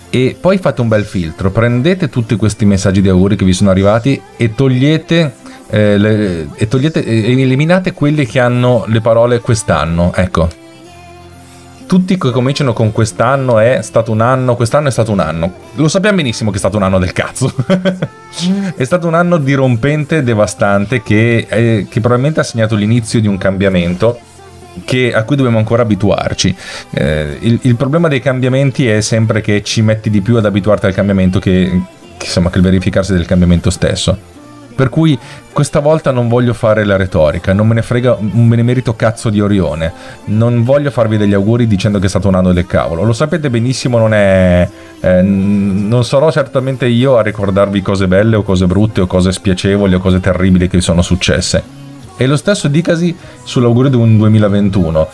[0.10, 1.52] e poi fate un bel filtro.
[1.52, 5.34] Prendete tutti questi messaggi di auguri che vi sono arrivati e togliete,
[5.70, 10.14] eh, le- e togliete eliminate quelli che hanno le parole quest'anno.
[10.14, 10.66] Ecco.
[11.88, 15.54] Tutti che cominciano con quest'anno è stato un anno, quest'anno è stato un anno.
[15.76, 17.54] Lo sappiamo benissimo che è stato un anno del cazzo.
[18.76, 23.38] è stato un anno dirompente, devastante, che, eh, che probabilmente ha segnato l'inizio di un
[23.38, 24.20] cambiamento
[24.84, 26.54] che- a cui dobbiamo ancora abituarci.
[26.92, 30.88] Eh, il, il problema dei cambiamenti è sempre che ci metti di più ad abituarti
[30.88, 31.70] al cambiamento che,
[32.18, 34.36] che, insomma, che il verificarsi del cambiamento stesso.
[34.78, 35.18] Per cui
[35.52, 39.42] questa volta non voglio fare la retorica, non me ne frega un benemerito cazzo di
[39.42, 39.92] Orione.
[40.26, 43.02] Non voglio farvi degli auguri dicendo che è stato un anno del cavolo.
[43.02, 44.70] Lo sapete benissimo, non è.
[45.00, 49.96] eh, non sarò certamente io a ricordarvi cose belle o cose brutte o cose spiacevoli
[49.96, 51.87] o cose terribili che vi sono successe.
[52.20, 55.08] E lo stesso dicasi sull'augurio di un 2021.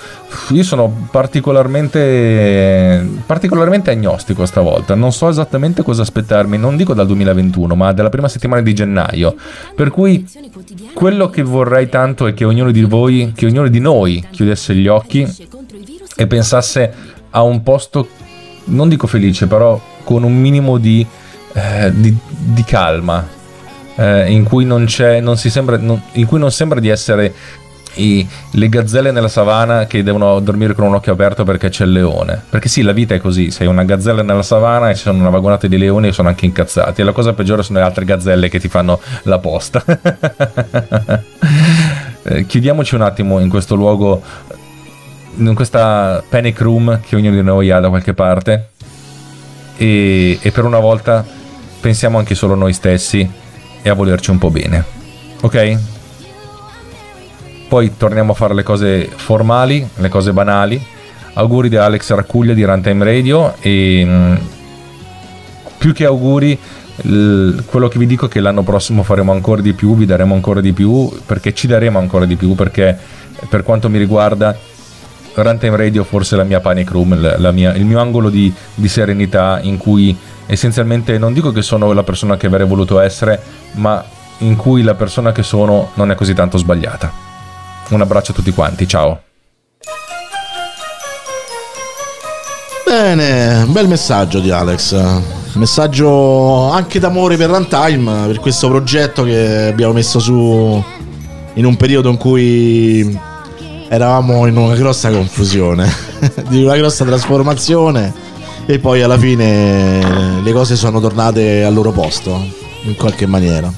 [0.52, 7.76] Io sono particolarmente, particolarmente agnostico stavolta, non so esattamente cosa aspettarmi, non dico dal 2021,
[7.76, 9.36] ma dalla prima settimana di gennaio.
[9.76, 10.26] Per cui
[10.94, 14.88] quello che vorrei tanto è che ognuno di voi, che ognuno di noi chiudesse gli
[14.88, 15.28] occhi
[16.16, 16.94] e pensasse
[17.32, 18.08] a un posto,
[18.66, 21.06] non dico felice, però con un minimo di,
[21.54, 23.42] eh, di, di calma,
[23.96, 27.34] eh, in cui non c'è, non si sembra, non- in cui non sembra di essere
[27.96, 31.92] i- le gazzelle nella savana che devono dormire con un occhio aperto perché c'è il
[31.92, 32.42] leone.
[32.50, 35.30] Perché sì, la vita è così: sei una gazzella nella savana e ci sono una
[35.30, 37.02] vagonata di leoni e sono anche incazzati.
[37.02, 39.84] E la cosa peggiore sono le altre gazzelle che ti fanno la posta.
[42.26, 44.22] Eh, chiudiamoci un attimo in questo luogo,
[45.36, 48.70] in questa panic room che ognuno di noi ha da qualche parte.
[49.76, 51.26] E, e per una volta
[51.82, 53.30] pensiamo anche solo noi stessi
[53.84, 54.84] e a volerci un po' bene.
[55.42, 55.78] Ok?
[57.68, 60.84] Poi torniamo a fare le cose formali, le cose banali.
[61.34, 64.36] Auguri di Alex Raccuglia di Runtime Radio e mm,
[65.78, 66.58] più che auguri
[67.66, 70.62] quello che vi dico è che l'anno prossimo faremo ancora di più, vi daremo ancora
[70.62, 72.98] di più, perché ci daremo ancora di più, perché
[73.50, 74.56] per quanto mi riguarda
[75.36, 79.60] Runtime Radio forse la mia panic room, la- mia- il mio angolo di, di serenità
[79.62, 80.16] in cui
[80.46, 83.42] essenzialmente non dico che sono la persona che avrei voluto essere,
[83.74, 84.04] ma
[84.40, 87.12] in cui la persona che sono non è così tanto sbagliata.
[87.90, 89.22] Un abbraccio a tutti quanti, ciao.
[92.86, 94.96] Bene, bel messaggio di Alex.
[95.54, 100.84] Messaggio anche d'amore per Runtime, per questo progetto che abbiamo messo su
[101.56, 103.20] in un periodo in cui
[103.94, 105.88] eravamo in una grossa confusione,
[106.50, 108.12] di una grossa trasformazione
[108.66, 112.44] e poi alla fine le cose sono tornate al loro posto,
[112.84, 113.72] in qualche maniera.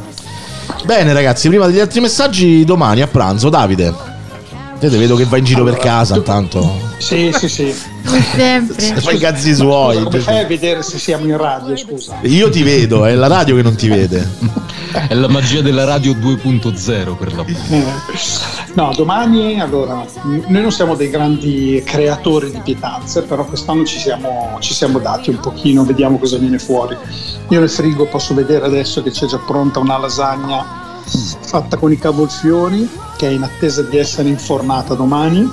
[0.86, 4.15] Bene ragazzi, prima degli altri messaggi, domani a pranzo, Davide.
[4.80, 6.80] Te te vedo che vai in giro per casa intanto.
[6.98, 7.74] Sì, sì, sì.
[8.36, 9.02] Sempre.
[9.02, 10.04] Fai i cazzi suoi.
[10.04, 12.18] Come fai a vedere se siamo in radio, scusa?
[12.24, 14.28] Io ti vedo, è la radio che non ti vede.
[15.08, 17.84] È la magia della radio 2.0 per la Eh,
[18.74, 24.58] No, domani, allora, noi non siamo dei grandi creatori di pietanze, però quest'anno ci siamo,
[24.60, 26.96] ci siamo dati un pochino, vediamo cosa viene fuori.
[27.50, 30.84] Io nel frigo posso vedere adesso che c'è già pronta una lasagna
[31.42, 35.50] fatta con i cavolfiori, che è in attesa di essere infornata domani,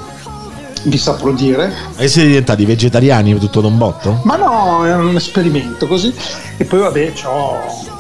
[0.85, 1.73] vi saprò dire.
[1.97, 4.21] E siete diventati vegetariani tutto d'un botto?
[4.25, 6.13] Ma no, è un esperimento così.
[6.57, 7.13] E poi vabbè,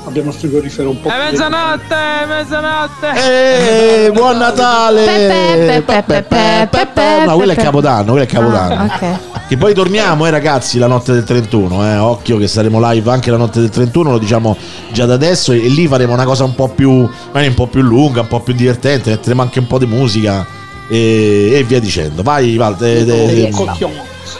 [0.05, 4.07] abbiamo il frigorifero un po' È mezzanotte, è mezzanotte.
[4.07, 5.05] Eh, buon Natale!
[5.05, 7.57] Pepe, pepe, pepe, pepe, No, quello è.
[7.57, 8.75] Capodanno, quello è Capodanno.
[8.75, 9.32] Ah, ok.
[9.53, 11.99] Che poi torniamo, eh ragazzi, la notte del 31, eh.
[11.99, 14.57] Occhio che saremo live anche la notte del 31, lo diciamo
[14.93, 15.53] già da adesso.
[15.53, 17.07] E, e lì faremo una cosa un po' più.
[17.27, 19.11] magari un po' più lunga, un po' più divertente.
[19.11, 20.47] Metteremo anche un po' di musica.
[20.89, 22.23] E, e via dicendo.
[22.23, 22.79] Vai, Val.
[22.79, 23.51] te- te-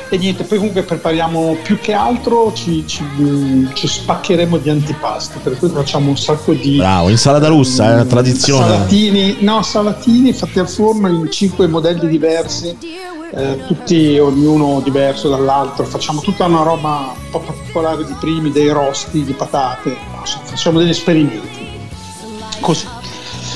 [0.09, 5.59] E niente, poi comunque prepariamo più che altro, ci, ci- ci spaccheremo di antipasti, per
[5.59, 8.67] cui facciamo un sacco di Bravo, insalata russa, eh, tradizione.
[8.67, 12.77] salatini, no, salatini fatti al forno in cinque modelli diversi,
[13.35, 18.69] eh, tutti ognuno diverso dall'altro, facciamo tutta una roba un po' particolare di primi, dei
[18.69, 19.97] rosti, di patate,
[20.45, 21.71] facciamo degli esperimenti.
[22.61, 22.87] Così.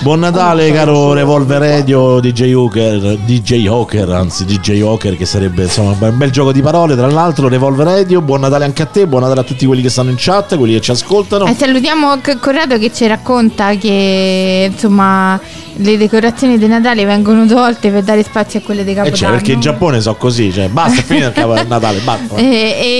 [0.07, 5.97] Buon Natale, caro Revolver Radio, DJ Hawker, DJ Hawker, anzi DJ Hawker, che sarebbe insomma
[5.99, 6.95] un bel gioco di parole.
[6.95, 9.89] Tra l'altro, Revolver Radio, buon Natale anche a te, buon Natale a tutti quelli che
[9.91, 11.47] stanno in chat, quelli che ci ascoltano.
[11.47, 15.41] E salutiamo C- Corrado che ci racconta che insomma
[15.79, 19.17] le decorazioni di Natale vengono tolte per dare spazio a quelle di E Capodanno.
[19.17, 22.35] cioè, perché in Giappone so così, cioè basta, è finito il capo- Natale, basta.
[22.41, 22.45] E,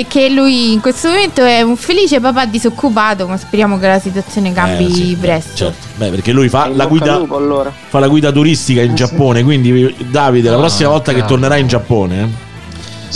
[0.01, 3.99] e che lui in questo momento è un felice papà disoccupato, ma speriamo che la
[3.99, 5.55] situazione cambi Eh, sì, presto.
[5.55, 5.87] certo.
[5.97, 7.73] Beh, perché lui fa la guida, lupo, allora.
[7.89, 9.43] fa la guida turistica in Giappone.
[9.43, 11.29] Quindi, Davide, la Ah, prossima volta che cavolo.
[11.39, 12.31] tornerai in Giappone,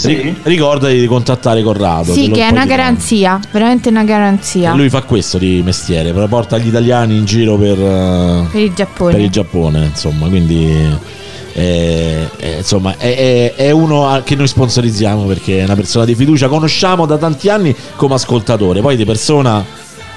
[0.02, 2.12] ri- ricordati di contattare Corrado.
[2.12, 6.58] Sì, che è una garanzia, veramente una garanzia Lui fa questo di mestiere, però porta
[6.58, 9.12] gli italiani in giro per, eh, per il Giappone.
[9.12, 10.68] per il Giappone, insomma, quindi
[11.52, 16.14] eh, eh, insomma è, è- è uno che noi sponsorizziamo perché è una persona di
[16.14, 19.64] fiducia, conosciamo da tanti anni come ascoltatore, poi di persona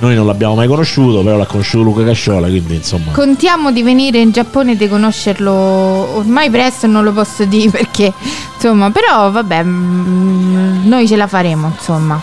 [0.03, 3.13] Noi non l'abbiamo mai conosciuto, però l'ha conosciuto Luca Casciola, quindi insomma.
[3.13, 8.11] Contiamo di venire in Giappone e di conoscerlo ormai presto, non lo posso dire perché,
[8.53, 12.21] insomma, però vabbè, mm, noi ce la faremo, insomma.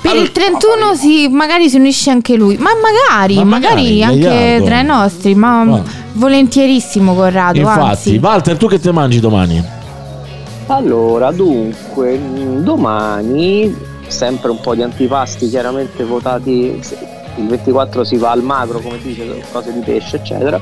[0.00, 4.62] Per il 31 si, magari si unisce anche lui, ma magari, Ma magari, magari, anche
[4.64, 8.18] tra i nostri, ma Ma- volentierissimo Corrado, Infatti, anzi.
[8.22, 9.60] Walter, tu che te mangi domani?
[10.68, 12.20] Allora, dunque,
[12.62, 13.74] domani
[14.08, 16.80] sempre un po' di antipasti chiaramente votati.
[17.36, 20.60] Il 24 si va al magro, come si dice, cose di pesce, eccetera.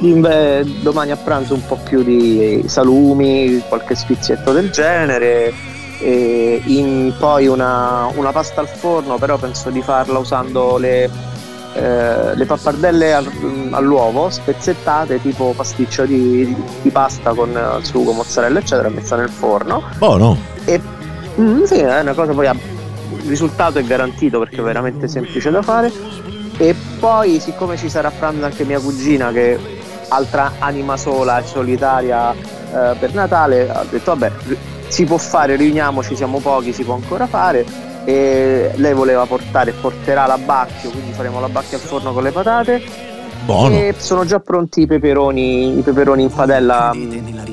[0.00, 5.52] Inve- domani a pranzo un po' più di salumi, qualche sfizietto del genere.
[6.00, 11.10] E in- poi una, una pasta al forno, però penso di farla usando le,
[11.74, 18.88] eh, le pappardelle al- all'uovo spezzettate tipo pasticcio di, di pasta con sugo, mozzarella eccetera
[18.90, 20.36] messa nel forno Buono.
[20.64, 20.80] e
[21.40, 22.46] mm, sì, è una cosa poi
[23.28, 25.92] risultato è garantito perché è veramente semplice da fare
[26.56, 29.58] e poi siccome ci sarà a pranzo anche mia cugina che
[30.08, 34.32] altra anima sola e solitaria eh, per Natale ha detto vabbè
[34.88, 37.64] si può fare riuniamoci siamo pochi si può ancora fare
[38.04, 42.82] e lei voleva portare porterà l'abbacchio quindi faremo l'abbacchio al forno con le patate
[43.44, 43.74] Buono.
[43.74, 46.92] e sono già pronti i peperoni, i peperoni in padella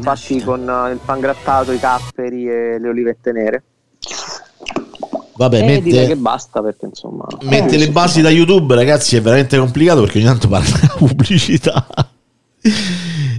[0.05, 3.63] fatti con eh, il pangrattato, i capperi e le olivette nere.
[5.37, 7.25] Vabbè, e direi che mette, basta perché insomma.
[7.41, 11.85] mette le basi da YouTube, ragazzi, è veramente complicato perché ogni tanto parla di pubblicità.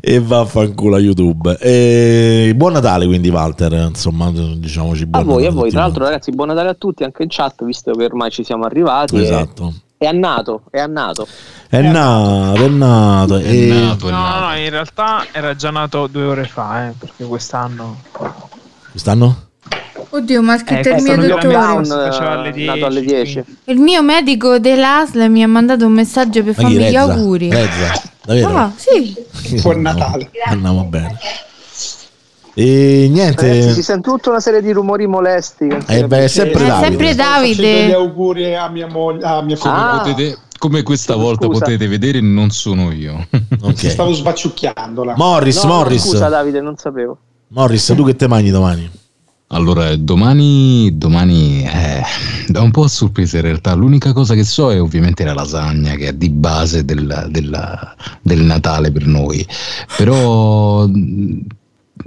[0.00, 1.56] e vaffanculo a YouTube.
[1.58, 5.70] E buon Natale quindi Walter, insomma, diciamoci A buon voi, Natale a voi.
[5.70, 8.64] Tra l'altro, ragazzi, buon Natale a tutti anche in chat, visto che ormai ci siamo
[8.64, 9.16] arrivati.
[9.16, 9.72] e- Esatto.
[9.98, 11.26] È annato, è annato.
[11.68, 13.36] È nato, è nato.
[13.38, 14.46] È e- nato, è No, no, nato.
[14.48, 17.96] no, in realtà era già nato due ore fa, eh, perché quest'anno
[18.90, 19.45] Quest'anno?
[20.10, 21.54] Oddio, ma ha scritto Eh, il mio dottore.
[21.56, 23.44] alle eh, nato alle 10, 10.
[23.64, 27.50] Il mio medico dell'ASL mi ha mandato un messaggio per farmi gli auguri.
[27.50, 28.56] Rezza, davvero?
[28.56, 29.14] Ah, sì.
[29.62, 30.30] Buon Natale.
[30.46, 31.16] Andiamo bene.
[32.58, 33.46] E niente.
[33.48, 35.68] Ragazzi, si sente tutta una serie di rumori molesti.
[35.86, 36.86] Eh beh, è sempre È Davide.
[36.86, 37.94] sempre Sto facendo gli Davide.
[37.94, 39.92] auguri a mia moglie, a mia Come, figlia.
[39.92, 40.00] Ah.
[40.00, 41.24] potete- come questa Scusa.
[41.24, 43.26] volta potete vedere, non sono io.
[43.60, 43.90] Ok.
[43.90, 45.14] Stavo sbacciucchiandola.
[45.16, 46.02] Morris, no, Morris.
[46.08, 47.18] scusa Davide, non sapevo.
[47.48, 48.90] Morris, tu che te mangi domani?
[49.50, 52.02] Allora, domani, domani è
[52.48, 53.74] da un po' a sorpresa in realtà.
[53.74, 58.40] L'unica cosa che so è ovviamente la lasagna, che è di base del, della- del
[58.40, 59.46] Natale per noi.
[59.96, 60.88] Però,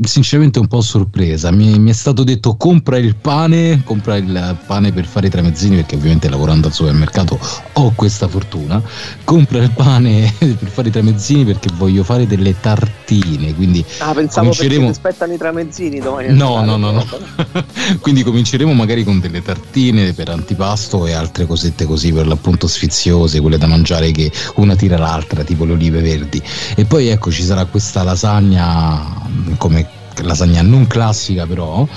[0.01, 1.51] sinceramente, un po' sorpresa.
[1.51, 5.77] Mi, mi è stato detto: compra il pane, compra il pane per fare i tramezzini,
[5.77, 7.39] perché ovviamente lavorando al supermercato
[7.73, 8.81] ho questa fortuna.
[9.23, 13.53] Compra il pane per fare i tramezzini perché voglio fare delle tartine.
[13.55, 16.33] Quindi Ah, pensavo perché Cominceremo- ti aspettano i tramezzini domani.
[16.35, 17.05] No, no, no, no.
[17.99, 23.39] Quindi cominceremo magari con delle tartine per antipasto e altre cosette così per l'appunto sfiziose,
[23.41, 26.41] quelle da mangiare che una tira l'altra, tipo le olive verdi.
[26.75, 29.87] E poi ecco ci sarà questa lasagna come
[30.21, 31.87] lasagna non classica però.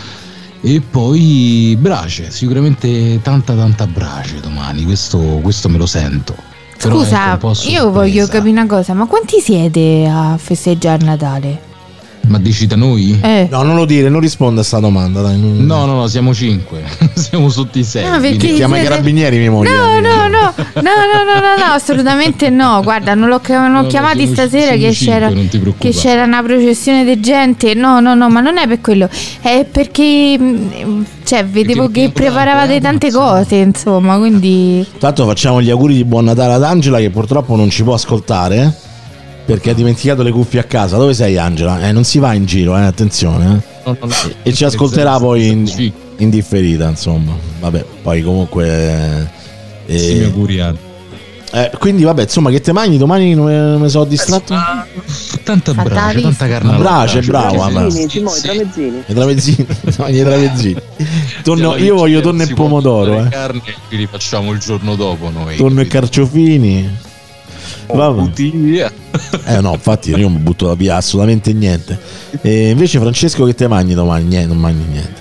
[0.65, 6.35] E poi brace, sicuramente tanta tanta brace domani, questo, questo me lo sento.
[6.79, 11.71] Però, ecco, Scusa, a io voglio capire una cosa, ma quanti siete a festeggiare Natale?
[12.33, 13.19] Ma dici da noi?
[13.21, 13.47] Eh.
[13.51, 15.21] No, non lo dire, non risponde a sta domanda.
[15.21, 18.09] Dai, non- No, no, no, siamo cinque, siamo sotto i sei.
[18.09, 19.69] No, perché- Chiama i carabinieri, mia moglie.
[19.71, 22.81] No, no, no, no, no, no, no, no, assolutamente no.
[22.83, 25.31] Guarda, non l'ho chiam- non No, ho no, chiamati stasera che c'era,
[25.77, 27.75] che c'era una processione di gente.
[27.75, 29.11] No, no, no, ma non è per quello.
[29.43, 34.87] È perché, mh, cioè, vedevo Perché che preparavate dato, tante cose, insomma, quindi...
[34.99, 38.73] Tanto facciamo gli auguri di buon Natale ad Angela che purtroppo non ci può ascoltare.
[39.45, 40.97] Perché ha dimenticato le cuffie a casa.
[40.97, 41.87] Dove sei Angela?
[41.89, 43.45] Eh, non si va in giro, eh, attenzione.
[43.45, 43.71] eh.
[43.85, 44.15] No, no, no.
[44.43, 47.33] E ci ascolterà poi in, in differita, insomma.
[47.61, 49.29] Vabbè, poi comunque...
[49.87, 50.75] eh, sì, mi auguri a-
[51.55, 54.55] eh, quindi vabbè, insomma, che te mangi domani non me, me sono distratto?
[54.55, 54.87] Ah,
[55.45, 56.79] Tanta brace, tanta carne.
[56.79, 58.43] Brace, sì, Tramezzini, sì.
[58.43, 59.03] tramezzini.
[59.07, 59.67] I tramezzini,
[60.09, 60.77] i tramezzini.
[61.85, 63.29] Io voglio tonno e pomodoro, eh.
[63.29, 65.57] carne e li facciamo il giorno dopo noi.
[65.57, 66.91] Tonno e carciofini.
[67.87, 68.91] Oh, butti via.
[69.45, 71.99] Eh no, infatti io non butto via assolutamente niente.
[72.41, 74.25] E invece Francesco che te mangi domani?
[74.25, 75.21] Niente, non mangi niente.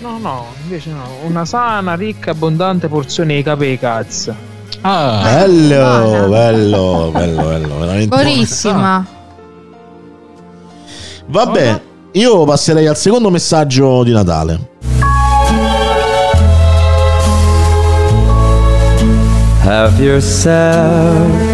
[0.00, 1.02] No, no, invece no.
[1.24, 4.34] Una sana, ricca, abbondante porzione di cape e cazzo.
[4.82, 8.08] Ah, Bello, bello, bello, bello, veramente.
[8.08, 9.06] Buonissima.
[11.26, 11.80] Vabbè,
[12.12, 14.72] io passerei al secondo messaggio di Natale.
[19.64, 21.53] Have yourself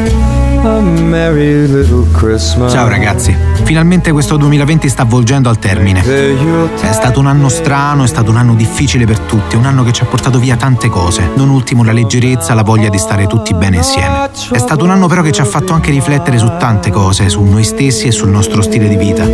[2.68, 6.02] Ciao ragazzi, finalmente questo 2020 sta avvolgendo al termine.
[6.02, 9.92] È stato un anno strano, è stato un anno difficile per tutti, un anno che
[9.92, 13.54] ci ha portato via tante cose, non ultimo la leggerezza, la voglia di stare tutti
[13.54, 14.28] bene insieme.
[14.50, 17.42] È stato un anno però che ci ha fatto anche riflettere su tante cose, su
[17.42, 19.24] noi stessi e sul nostro stile di vita.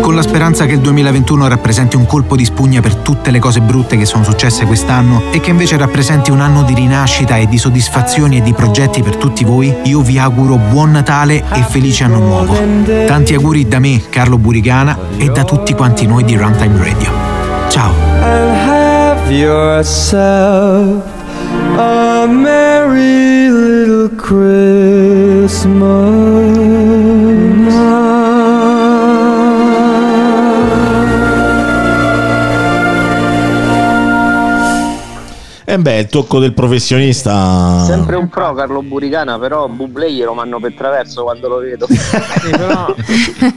[0.00, 3.60] Con la speranza che il 2021 rappresenti un colpo di spugna per tutte le cose
[3.60, 7.58] brutte che sono successe quest'anno e che invece rappresenti un anno di rinascita e di
[7.58, 12.18] soddisfazioni e di progetti per tutti voi, io vi auguro buon Natale e felice anno
[12.18, 12.56] nuovo.
[13.06, 17.10] Tanti auguri da me, Carlo Burigana, e da tutti quanti noi di Runtime Radio.
[17.68, 17.92] Ciao!
[21.76, 24.08] a merry little
[35.68, 37.84] E Eh beh, il tocco del professionista.
[37.84, 41.86] Sempre un pro Carlo Buricana, però Bublé glielo mando per traverso quando lo vedo.
[42.38, 42.94] Sì, però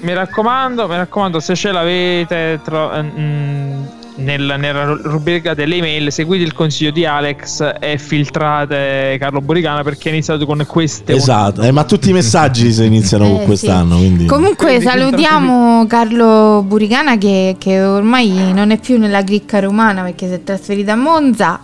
[0.02, 3.84] mi raccomando, mi raccomando, se ce l'avete tro- mm,
[4.16, 10.10] nel- nella rubrica delle email, seguite il consiglio di Alex e filtrate Carlo Buricana perché
[10.10, 11.14] ha iniziato con queste.
[11.14, 13.46] Esatto, eh, ma tutti i messaggi si iniziano Eh, con sì.
[13.46, 13.96] quest'anno.
[13.96, 14.26] Quindi...
[14.26, 20.28] Comunque Quindi salutiamo Carlo Buricana che, che ormai non è più nella cricca romana perché
[20.28, 21.60] si è trasferito a Monza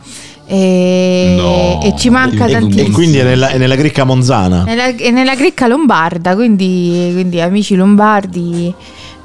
[0.47, 2.87] e, No, e ci manca E, tantissimo.
[2.87, 4.63] e quindi è nella, è nella cricca monzana.
[4.63, 8.73] Nella, è nella cricca lombarda, quindi, quindi amici lombardi.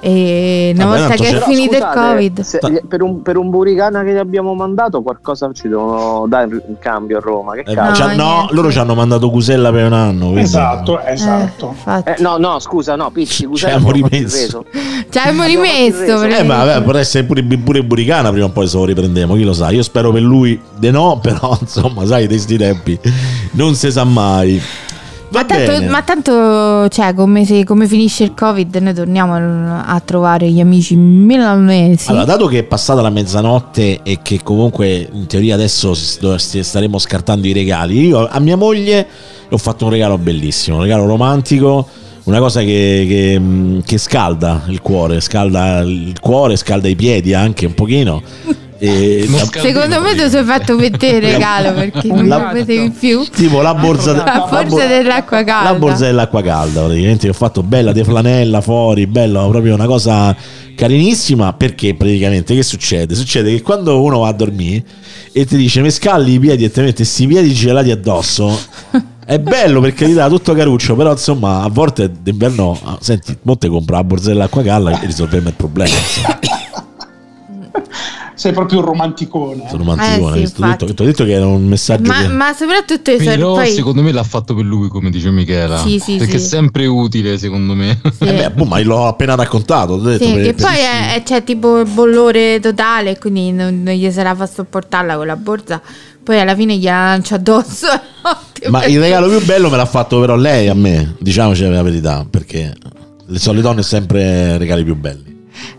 [0.04, 3.50] E una Vabbè, volta tanto che è finito il Covid, se- per, un, per un
[3.50, 7.52] Buricana che gli abbiamo mandato qualcosa ci devono dare in cambio a Roma.
[7.54, 8.06] Che Eh, cazzo?
[8.08, 8.54] no, niente.
[8.54, 10.24] loro ci hanno mandato Cusella per un anno.
[10.24, 11.68] quindi- Esatto, eh, esatto.
[11.68, 12.10] infatti.
[12.10, 14.64] Eh, no, no, scusa, no, Pizzi, Ci Cusella abbiamo abbiamo rimesso.
[15.08, 16.22] ci abbiamo rimesso.
[16.24, 19.44] Eh, ma vabbè, può essere pure, pure Buricana prima o poi se lo riprendiamo, chi
[19.44, 19.70] lo sa.
[19.70, 22.98] Io spero per lui di no, però insomma, sai, di sti tempi
[23.52, 24.60] non si sa mai.
[25.32, 29.34] Ma tanto, ma tanto, cioè, come, se- come finisce il Covid, noi torniamo
[29.84, 32.10] a, trovare gli amici milanesi.
[32.10, 37.46] Allora, dato che è passata la mezzanotte e che comunque in teoria adesso staremo scartando
[37.46, 39.06] i regali, io a mia moglie
[39.48, 41.86] ho fatto un regalo bellissimo, un regalo romantico,
[42.24, 43.40] una cosa che, che,
[43.84, 48.22] che scalda il cuore, scalda il cuore, scalda i piedi anche un pochino.
[48.84, 49.28] E
[49.60, 53.22] Secondo me te sei fatto per te il regalo perché non La- vedevi più.
[53.32, 55.70] tipo la borsa, de- La borsa bo- dell'acqua calda.
[55.70, 60.34] La borsa dell'acqua calda, praticamente ho fatto bella di flanella fuori, bella, proprio una cosa
[60.74, 61.52] carinissima.
[61.52, 63.14] Perché praticamente che succede?
[63.14, 64.82] Succede che quando uno va a dormire
[65.30, 68.58] e ti dice mi scalli i piedi e ti mette questi piedi gelati addosso.
[69.24, 73.56] È bello perché ti dà tutto caruccio, però insomma a volte d'inverno, ah, senti, mo
[73.56, 75.94] te compra la borsa dell'acqua calda e risolviamo il problema.
[76.02, 76.40] insomma.
[78.42, 79.66] Sei proprio un romanticone.
[79.70, 80.52] Sono manticone, Eh sì?
[80.54, 80.94] Ti ho detto- infatti.
[80.94, 82.26] ti ho detto che era un messaggio Ma, che...
[82.26, 85.78] ma soprattutto i Però poi secondo me l'ha fatto per lui, come dice Michela.
[85.78, 86.44] Sì, sì, perché sì.
[86.44, 88.00] è sempre utile, secondo me.
[88.02, 88.24] sì.
[88.24, 89.96] Eh beh, boh, ma l'ho appena raccontato.
[89.96, 93.52] t'ho detto, Sì, per- che per- poi è, è- c'è tipo il bollore totale, quindi
[93.52, 95.80] non, non gli sarà fa sopportarla con la borsa.
[96.24, 97.86] Poi alla fine gli lancia addosso.
[98.70, 102.26] Ma il regalo più bello me l'ha fatto però lei a me, diciamoci la verità,
[102.28, 102.74] perché
[103.24, 105.31] le solite donne sempre regali più belli.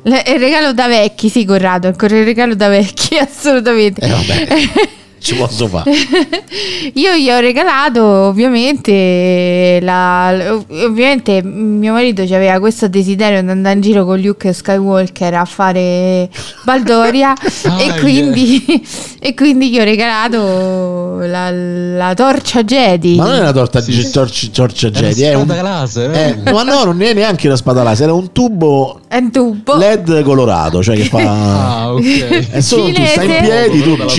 [0.03, 1.87] Il regalo da vecchi, sì, Corrado.
[1.87, 4.01] Ancora il regalo da vecchi, assolutamente.
[4.01, 4.89] Eh
[5.23, 5.89] ci posso fare.
[6.95, 13.81] Io gli ho regalato ovviamente la, ovviamente mio marito aveva questo desiderio di andare in
[13.81, 16.29] giro con Luke Skywalker a fare
[16.65, 18.63] Baldoria e, quindi,
[19.19, 23.15] e quindi gli ho regalato la, la torcia Jedi.
[23.15, 24.11] Ma non è una torta Sì, ge- sì.
[24.11, 25.45] torci- torcia Era Jedi, è un...
[25.45, 26.37] spada laser, eh.
[26.45, 29.77] eh, ma no, non è neanche una spada laser, era un tubo È un tubo.
[29.77, 31.19] LED colorato, cioè che fa...
[31.19, 32.49] Ah, ok.
[32.51, 34.09] È solo tu stai in piedi, tu Dalla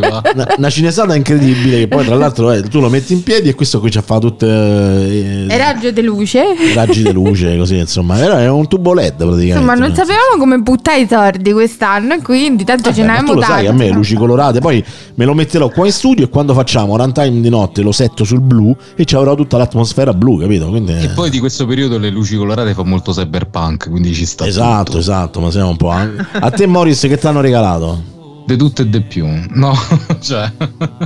[0.00, 0.22] capiva.
[0.34, 3.54] una, una cinesata incredibile che poi tra l'altro eh, tu lo metti in piedi e
[3.54, 6.42] questo qui ci fa tutte eh, E raggio di luce.
[6.74, 10.58] raggi di luce così insomma era è un tubo LED praticamente Insomma, non sapevamo come
[10.58, 13.66] buttare i soldi quest'anno, e quindi tanto ce Vabbè, ne ma tu avevamo lo sai,
[13.66, 14.84] a me luci colorate, poi
[15.14, 18.40] me lo metterò qua in studio e quando facciamo runtime di notte lo setto sul
[18.40, 20.68] blu e ci avrò tutta l'atmosfera blu, capito?
[20.68, 24.46] Quindi, E poi di questo periodo le luci colorate fa molto cyberpunk, quindi ci sta
[24.46, 24.98] esatto, tutto.
[24.98, 25.88] esatto, ma siamo un po'.
[25.90, 28.12] anche- A te Morris che ti hanno regalato?
[28.46, 29.26] De tutto e de più.
[29.50, 29.74] No,
[30.20, 30.50] cioè...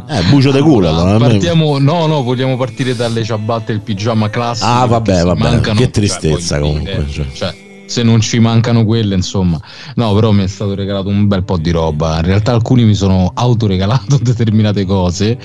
[0.08, 0.88] Eh, bucio de culo.
[0.88, 4.66] allora, Partiamo, no, no, vogliamo partire dalle ciabatte e il pigiama classico.
[4.66, 7.66] Ah, vabbè, vabbè, mancano- che tristezza cioè, comunque, dire, cioè.
[7.88, 9.58] Se non ci mancano quelle, insomma.
[9.96, 12.16] No, però mi è stato regalato un bel po' di roba.
[12.16, 15.38] In realtà alcuni mi sono autoregalato determinate cose.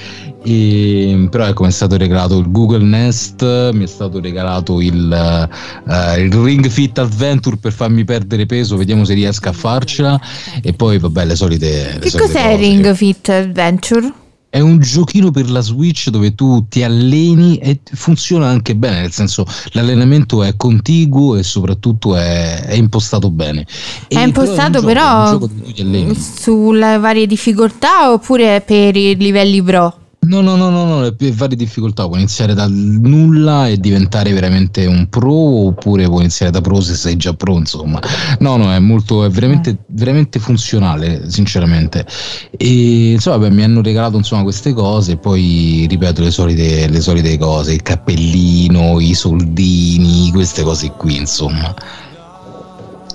[0.44, 5.50] E, però ecco, mi è stato regalato il Google Nest, mi è stato regalato il,
[5.88, 10.20] eh, il Ring Fit Adventure per farmi perdere peso, vediamo se riesco a farcela.
[10.62, 11.94] E poi, vabbè, le solite.
[11.94, 12.56] le Che solite cos'è cose.
[12.58, 14.14] Ring Fit Adventure?
[14.54, 19.12] È un giochino per la Switch dove tu ti alleni e funziona anche bene, nel
[19.12, 23.66] senso l'allenamento è contiguo e soprattutto è, è impostato bene.
[24.08, 25.38] È impostato un gioco- però
[25.74, 26.16] ti alleni.
[26.16, 30.03] sulle varie difficoltà oppure per i livelli pro?
[30.26, 32.08] No, no, no, no, no, per varie difficoltà.
[32.08, 36.96] Puoi iniziare dal nulla e diventare veramente un pro, oppure puoi iniziare da pro se
[36.96, 38.00] sei già pro, insomma.
[38.40, 42.06] No, no, è molto, è veramente, veramente funzionale, sinceramente.
[42.58, 47.38] E insomma, beh, mi hanno regalato insomma queste cose, poi ripeto le solite, le solite
[47.38, 51.74] cose, il cappellino, i soldini, queste cose qui, insomma.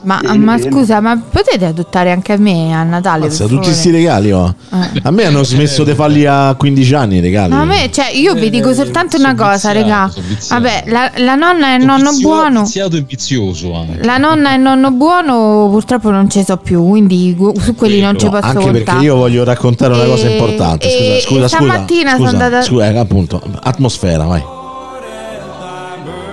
[0.03, 0.71] Ma, Bene, ma bene.
[0.71, 3.27] scusa, ma potete adottare anche a me a Natale?
[3.27, 4.55] Mazza, per tutti questi regali, oh.
[4.73, 5.01] Eh.
[5.03, 7.53] A me hanno smesso di farli a 15 anni i regali.
[7.53, 10.11] No, a me, cioè, io vi dico soltanto una cosa, regà.
[10.51, 12.63] Vabbè, la, la nonna e il nonno Vizio- buono.
[12.63, 14.05] Viziato e vizioso anche.
[14.05, 18.19] La nonna e il nonno buono purtroppo non ci so più, quindi su quelli non
[18.19, 18.83] ci posso anche contare.
[18.85, 20.89] perché io voglio raccontare una E- cosa importante.
[20.89, 21.49] Scusa, e scusa, scusa.
[21.49, 24.43] stamattina sono andata- scusa, eh, appunto, atmosfera, vai.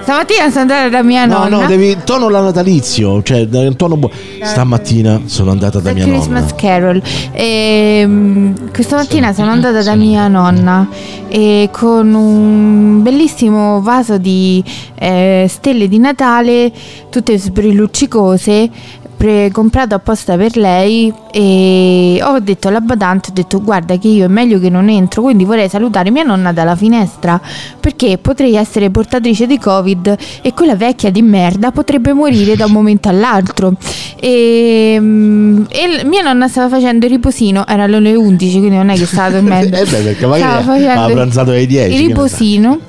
[0.05, 1.61] Stamattina sono andata da mia No, nonna.
[1.61, 4.13] no, devi tono la natalizio, cioè un tono buono.
[4.39, 6.55] Stamattina sono andata da mia Christmas nonna.
[6.55, 7.01] Carol.
[7.31, 10.87] E, questa mattina sono andata da mia nonna
[11.27, 16.71] e con un bellissimo vaso di eh, stelle di Natale,
[17.09, 18.69] tutte sbrilluccicose,
[19.15, 24.25] pre- comprato apposta per lei e ho detto alla badante, ho detto guarda che io
[24.25, 27.39] è meglio che non entro, quindi vorrei salutare mia nonna dalla finestra
[27.79, 32.71] perché potrei essere portatrice di covid e quella vecchia di merda potrebbe morire da un
[32.71, 33.73] momento all'altro.
[34.19, 38.95] E, mm, e mia nonna stava facendo il riposino, erano le 11 quindi non è
[38.95, 39.75] che stava dormendo.
[39.85, 41.93] Eh beh, perché magari pranzato alle 10.
[41.93, 42.79] il riposino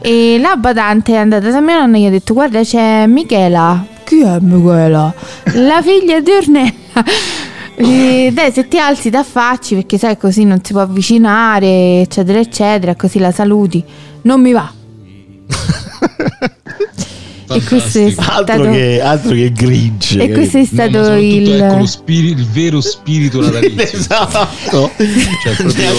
[0.00, 3.94] e la badante è andata da mia nonna e gli ha detto guarda c'è Michela
[4.06, 5.12] chi è Michela?
[5.54, 7.04] la figlia di Ornella
[7.74, 12.38] E dai se ti alzi ti affacci perché sai così non si può avvicinare eccetera
[12.38, 13.84] eccetera così la saluti
[14.22, 14.72] non mi va
[17.48, 20.16] e questo è stato Altro che, altro che Grinch.
[20.18, 23.98] e questo è stato soprattutto, il ecco, spiri- il vero spirito natalizio.
[23.98, 24.90] esatto.
[25.42, 25.90] Cioè, proprio...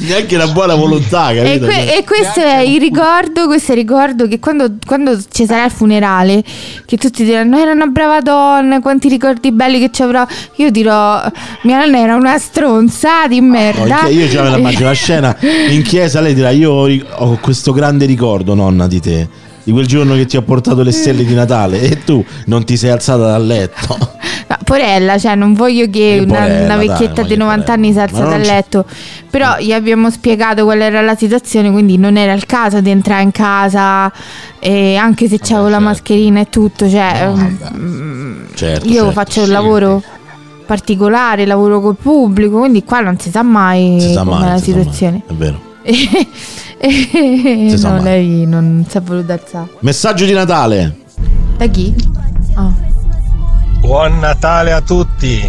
[0.00, 4.28] Neanche la buona volontà, E, que- e questo è il ricordo, questo è il ricordo
[4.28, 6.42] che quando, quando ci sarà il funerale,
[6.84, 10.26] che tutti diranno era una brava donna, quanti ricordi belli che ci avrà.
[10.56, 11.22] Io dirò,
[11.62, 14.04] mia nonna era una stronza di No, merda.
[14.06, 15.36] chi- io già me la immagino la scena
[15.70, 19.28] in chiesa lei dirà io ho questo grande ricordo nonna di te
[19.70, 22.76] di quel giorno che ti ho portato le stelle di Natale e tu non ti
[22.76, 23.96] sei alzata dal letto
[24.50, 27.36] Ma porella, cioè non voglio che Che una, porella, una dai, vecchietta ma di che
[27.36, 27.72] 90 porella.
[27.72, 28.84] anni si alza dal letto.
[29.30, 33.22] Però gli abbiamo spiegato qual era la situazione, quindi non era il caso di entrare
[33.22, 34.10] in casa,
[34.58, 36.90] e anche se c'avevo la mascherina e tutto.
[36.90, 39.10] Cioè, mm, certo, io certo.
[39.12, 40.02] faccio un lavoro
[40.66, 44.70] particolare, lavoro col pubblico, quindi qua non si sa mai Si sa mai, la si
[44.72, 45.22] sa mai, situazione.
[45.28, 48.02] è vero E no, mai.
[48.02, 49.68] lei non si è voluta alzare.
[49.80, 50.96] messaggio di Natale
[51.58, 51.94] Da chi?
[52.54, 52.72] Ah.
[53.80, 55.40] Buon Natale a tutti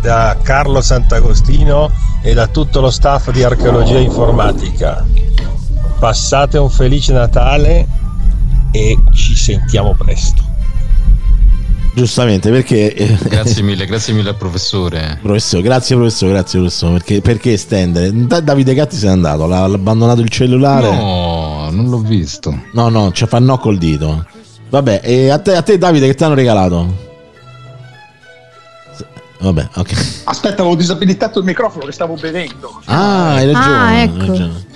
[0.00, 1.90] da Carlo Sant'Agostino
[2.22, 5.04] e da tutto lo staff di Archeologia Informatica.
[5.98, 7.86] Passate un felice Natale
[8.70, 10.45] e ci sentiamo presto.
[11.96, 15.18] Giustamente perché eh, Grazie mille, grazie mille al professore.
[15.22, 19.66] professore grazie professore grazie professore perché, perché estendere Da- Davide Gatti se n'è andato l'ha,
[19.66, 22.54] l'ha abbandonato il cellulare No, non l'ho visto.
[22.72, 24.26] no no ci fa no col dito
[24.68, 27.04] vabbè e a te, a te Davide che ti hanno regalato
[29.38, 30.22] Vabbè, ok.
[30.24, 32.80] Aspetta, avevo disabilitato il microfono che stavo bevendo.
[32.86, 33.74] Ah, hai ragione.
[33.74, 34.18] Ah, hai ecco.
[34.26, 34.66] ragione.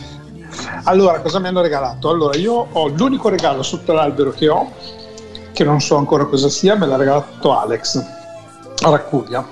[0.85, 2.11] Allora, cosa mi hanno regalato?
[2.11, 4.71] Allora, io ho l'unico regalo sotto l'albero che ho,
[5.61, 8.03] che non so ancora cosa sia, me l'ha regalato Alex
[8.83, 9.47] a Raccuria.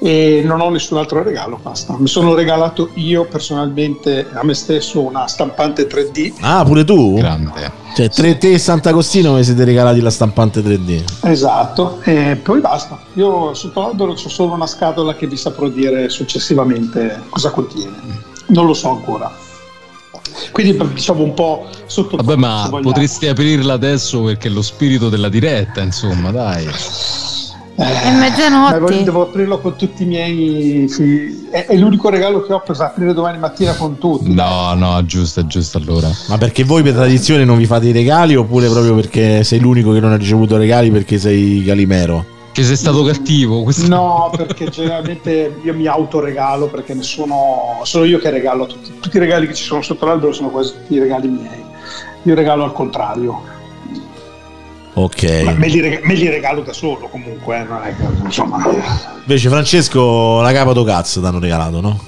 [0.00, 1.96] E non ho nessun altro regalo, basta.
[1.98, 6.34] Mi sono regalato io personalmente a me stesso una stampante 3D.
[6.42, 7.14] Ah, pure tu?
[7.14, 7.72] Grande.
[7.96, 11.02] Cioè, tre, te e Sant'Agostino vi siete regalati la stampante 3D.
[11.22, 13.00] Esatto, e poi basta.
[13.14, 17.96] Io sotto l'albero ho solo una scatola che vi saprò dire successivamente cosa contiene.
[18.46, 19.46] Non lo so ancora.
[20.52, 25.28] Quindi diciamo un po' sotto Vabbè, ma potresti aprirla adesso perché è lo spirito della
[25.28, 26.66] diretta, insomma, dai.
[27.76, 28.78] È Ma mezzanotte.
[28.80, 31.46] voglio- devo aprirlo con tutti i miei figli.
[31.48, 34.34] È, è l'unico regalo che ho per aprire domani mattina con tutti.
[34.34, 36.10] No, no, giusto, giusto allora.
[36.28, 39.92] Ma perché voi per tradizione non vi fate i regali oppure proprio perché sei l'unico
[39.92, 42.36] che non ha ricevuto regali perché sei Calimero?
[42.58, 43.62] Che sei stato cattivo.
[43.62, 43.86] Questo...
[43.86, 47.78] No, perché generalmente io mi autoregalo perché nessuno.
[47.84, 50.72] Sono io che regalo tutti, tutti i regali che ci sono sotto l'albero sono quasi
[50.72, 51.64] tutti i regali miei.
[52.24, 53.40] Io regalo al contrario.
[54.94, 55.42] Ok.
[55.44, 58.60] Ma me li, reg- me li regalo da solo comunque, eh, non è che insomma.
[59.20, 62.00] Invece Francesco la capa do cazzo ti hanno regalato, no?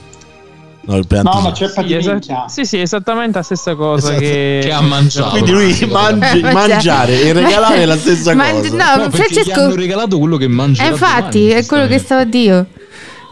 [0.83, 2.45] No, il No, ma ceppa Sì, di esa- minchia.
[2.49, 4.20] sì, sì, esattamente la stessa cosa Esatto.
[4.20, 4.61] che...
[4.64, 5.31] Che ha mangiato.
[5.31, 8.68] Quindi lui mangi- mangiare e regalare è la stessa Ma- cosa.
[8.70, 11.99] no, No, perché gli Francesco- hanno regalato quello che mangia Eh, infatti, è quello che
[11.99, 12.66] stavo a dire.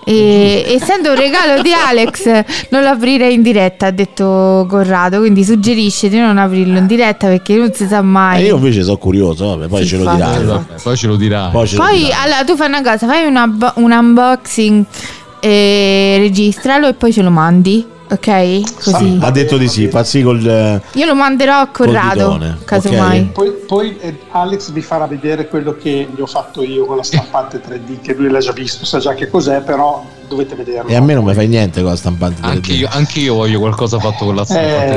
[0.04, 5.18] E, essendo un regalo di Alex, non lo aprirei in diretta, ha detto Corrado.
[5.18, 8.42] Quindi suggerisce di non aprirlo in diretta perché non si sa E mai.
[8.42, 10.64] Eh, io invece sono curioso, vabbè, poi ce dirai.
[10.82, 11.50] Poi ce lo dirai.
[11.50, 12.12] Poi ce lo Poi, dirai.
[12.22, 14.84] allora, tu fai una cosa: fai una un unboxing,
[15.40, 17.96] e registralo e poi ce lo mandi.
[18.10, 18.82] Ok?
[18.82, 19.18] Così.
[19.20, 20.42] Ha detto di sì, pazzi col...
[20.42, 23.20] eh, Io lo manderò a Corrado, casomai.
[23.20, 23.26] ok.
[23.32, 27.02] Poi, poi, eh, Alex vi farà vedere quello che gli ho fatto io con la
[27.02, 30.88] stampante 3D, che lui l'ha già visto, sa già che cos'è, però dovete vederlo.
[30.88, 32.46] E a me non mi fai niente con la stampante 3D.
[32.46, 34.94] Anche io, anche io voglio qualcosa fatto con la stampante.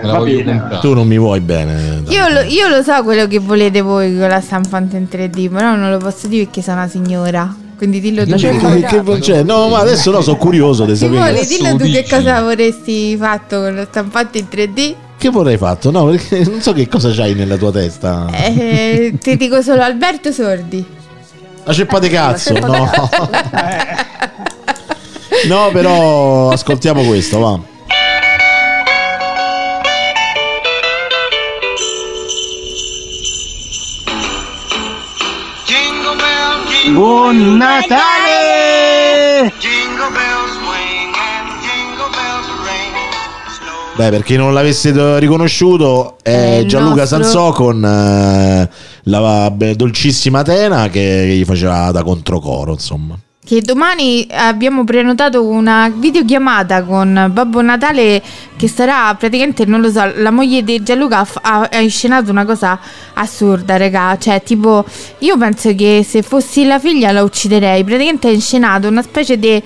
[0.00, 0.78] Eh, la va voglio bene.
[0.82, 2.02] Tu non mi vuoi bene.
[2.08, 5.74] Io lo, io lo so quello che volete voi con la stampante in 3D, però
[5.74, 7.56] non lo posso dire perché sono una signora.
[7.82, 8.36] Quindi dillo tu.
[8.36, 11.46] Cioè, che- che- che- cioè, no, ma adesso no, sono curioso di sapere Simone, che,
[11.48, 12.14] dillo lo tu che dici.
[12.14, 14.94] cosa vorresti fatto con la stampante in 3D.
[15.18, 15.90] che vorrei fatto.
[15.90, 18.28] No, perché non so che cosa c'hai nella tua testa.
[18.32, 20.86] Eh, ti dico solo Alberto Sordi.
[21.64, 22.88] La ceppa di cazzo, no.
[25.48, 27.58] No, però ascoltiamo questo, va.
[36.90, 39.52] Buon Natale!
[43.94, 48.68] Beh, per chi non l'avesse do- riconosciuto, è Gianluca nostro- Sansò con eh,
[49.04, 53.16] la beh, dolcissima Tena che gli faceva da controcoro, insomma.
[53.44, 58.22] Che domani abbiamo prenotato una videochiamata con Babbo Natale
[58.56, 62.78] che sarà praticamente, non lo so, la moglie di Gianluca ha, ha inscenato una cosa
[63.14, 64.16] assurda, raga.
[64.16, 64.84] Cioè, tipo,
[65.18, 67.82] io penso che se fossi la figlia la ucciderei.
[67.82, 69.60] Praticamente ha inscenato una specie di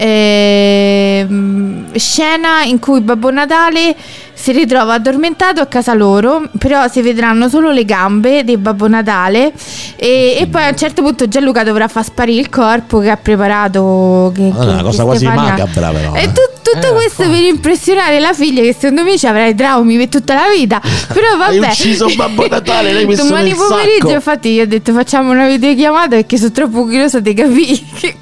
[0.00, 3.94] ehm, scena in cui Babbo Natale
[4.32, 9.52] si ritrova addormentato a casa loro, però si vedranno solo le gambe di Babbo Natale
[9.96, 13.16] e, e poi a un certo punto Gianluca dovrà far sparire il corpo che ha
[13.18, 14.32] preparato.
[14.34, 16.14] Che, Ah, che- una cosa quasi Stefania- macabra, però.
[16.14, 16.32] E eh.
[16.32, 20.08] tu- tutto questo per impressionare la figlia che secondo me ci avrà i traumi per
[20.08, 20.80] tutta la vita.
[21.12, 21.58] Però vabbè.
[21.58, 24.10] Hai ucciso Babbo Natale, l'hai messo Domani nel pomeriggio, sacco.
[24.12, 28.16] infatti, io ho detto facciamo una videochiamata perché sono troppo curiosa di capire che-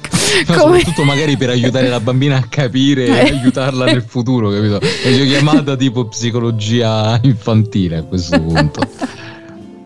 [0.47, 3.19] No, soprattutto magari per aiutare la bambina a capire e Eh.
[3.31, 4.79] aiutarla nel futuro, capito?
[4.79, 8.81] È chiamata tipo psicologia infantile a questo punto.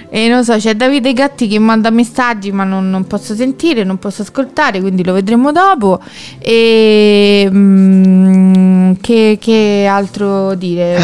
[0.09, 3.98] E non so, c'è Davide Gatti che manda messaggi, ma non, non posso sentire, non
[3.98, 6.00] posso ascoltare, quindi lo vedremo dopo.
[6.38, 10.98] E mm, che, che altro dire?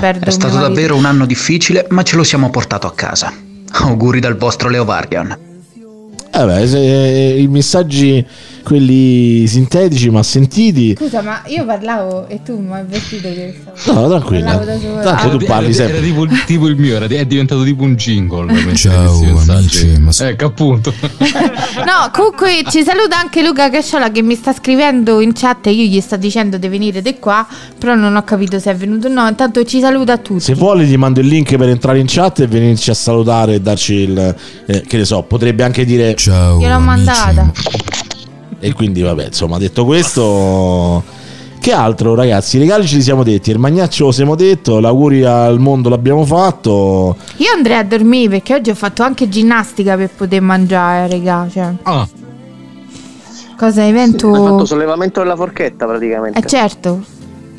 [0.00, 3.32] Perdo È stato davvero un anno difficile, ma ce lo siamo portato a casa.
[3.72, 5.48] Auguri dal vostro Leo Vargan.
[6.32, 8.24] Eh beh, se- i messaggi,
[8.62, 10.94] quelli sintetici ma sentiti.
[10.96, 14.00] Scusa, ma io parlavo e tu mi hai avvertito che stavo.
[14.00, 14.58] No, tranquilla.
[14.58, 15.96] Tanto tu Era- parli era, sempre.
[15.98, 18.74] era tipo, tipo il mio, era, è diventato tipo un jingle.
[18.74, 20.92] Ciao, amici, ma Ecco appunto.
[21.80, 25.84] No, comunque ci saluta anche Luca Casciola che mi sta scrivendo in chat e io
[25.84, 27.46] gli sto dicendo di venire di qua,
[27.78, 29.26] però non ho capito se è venuto o no.
[29.26, 30.40] Intanto ci saluta a tutti.
[30.40, 33.60] Se vuole gli mando il link per entrare in chat e venirci a salutare e
[33.60, 34.34] darci il...
[34.66, 36.14] eh, che ne so, potrebbe anche dire...
[36.16, 36.86] Ciao, Gliel'ho amici.
[37.04, 37.52] mandata.
[38.60, 41.18] E quindi vabbè, insomma, detto questo...
[41.60, 42.56] Che altro ragazzi?
[42.56, 46.24] I regali ce li siamo detti, il magnaccio lo siamo detto, l'auguri al mondo l'abbiamo
[46.24, 47.16] fatto.
[47.36, 51.46] Io andrei a dormire perché oggi ho fatto anche ginnastica per poter mangiare, raga.
[51.52, 52.08] Cioè, Ah,
[53.58, 54.32] cosa evento.
[54.32, 56.38] Hai fatto sollevamento della forchetta praticamente.
[56.38, 57.04] Eh certo.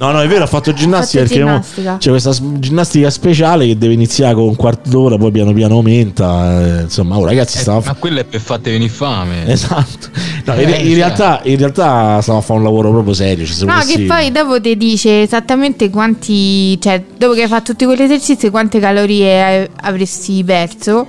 [0.01, 1.97] No, no, è vero, ha fatto ginnastica fatto perché mo- ginnastica.
[1.99, 6.79] c'è questa ginnastica speciale che deve iniziare con un quarto d'ora, poi piano piano aumenta.
[6.79, 9.45] eh, insomma, oh, ragazzi, eh, stava ma quello è per fatte venire fame.
[9.47, 10.09] Esatto.
[10.45, 10.95] No, in, Eh, in cioè.
[10.95, 13.45] realtà, in realtà stavo a fare un lavoro proprio serio.
[13.45, 16.81] Ci siamo No, messi- che poi dopo ti dice esattamente quanti.
[16.81, 21.07] Cioè, dopo che hai fatto tutti quegli esercizi, quante calorie avresti perso.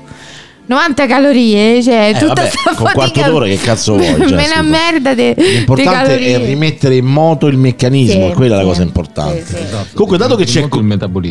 [0.73, 2.93] 90 calorie, cioè Eh, tutta vabbè, sta con fatica.
[2.93, 4.07] quarto d'ora che cazzo vuoi?
[4.19, 4.63] Cioè, Me una scusa.
[4.63, 6.35] merda di L'importante calorie.
[6.43, 9.45] è rimettere in moto il meccanismo, Sì, e quella è la sì, cosa importante.
[9.47, 9.63] sì, sì.
[9.63, 10.67] Esatto, Comunque, dato che, c'è,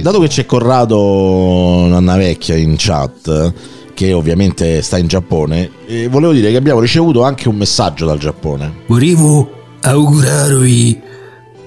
[0.01, 3.53] dato che c'è Corrado Nanna Vecchia in chat,
[3.93, 8.17] che ovviamente sta in Giappone, eh, volevo dire che abbiamo ricevuto anche un messaggio dal
[8.19, 8.71] Giappone.
[8.87, 11.01] Volevo augurarvi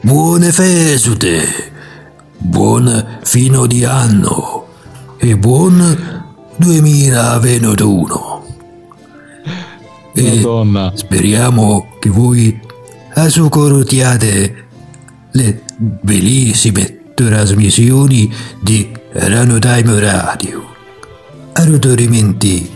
[0.00, 1.42] buone feste,
[2.38, 4.66] buon fino di anno
[5.18, 6.23] e buon
[6.56, 8.46] 2021.
[10.14, 10.92] E Madonna.
[10.94, 12.60] speriamo che voi
[13.14, 14.66] ascoltiate
[15.32, 20.72] le bellissime trasmissioni di Rano Time Radio.
[21.54, 22.72] Altrimenti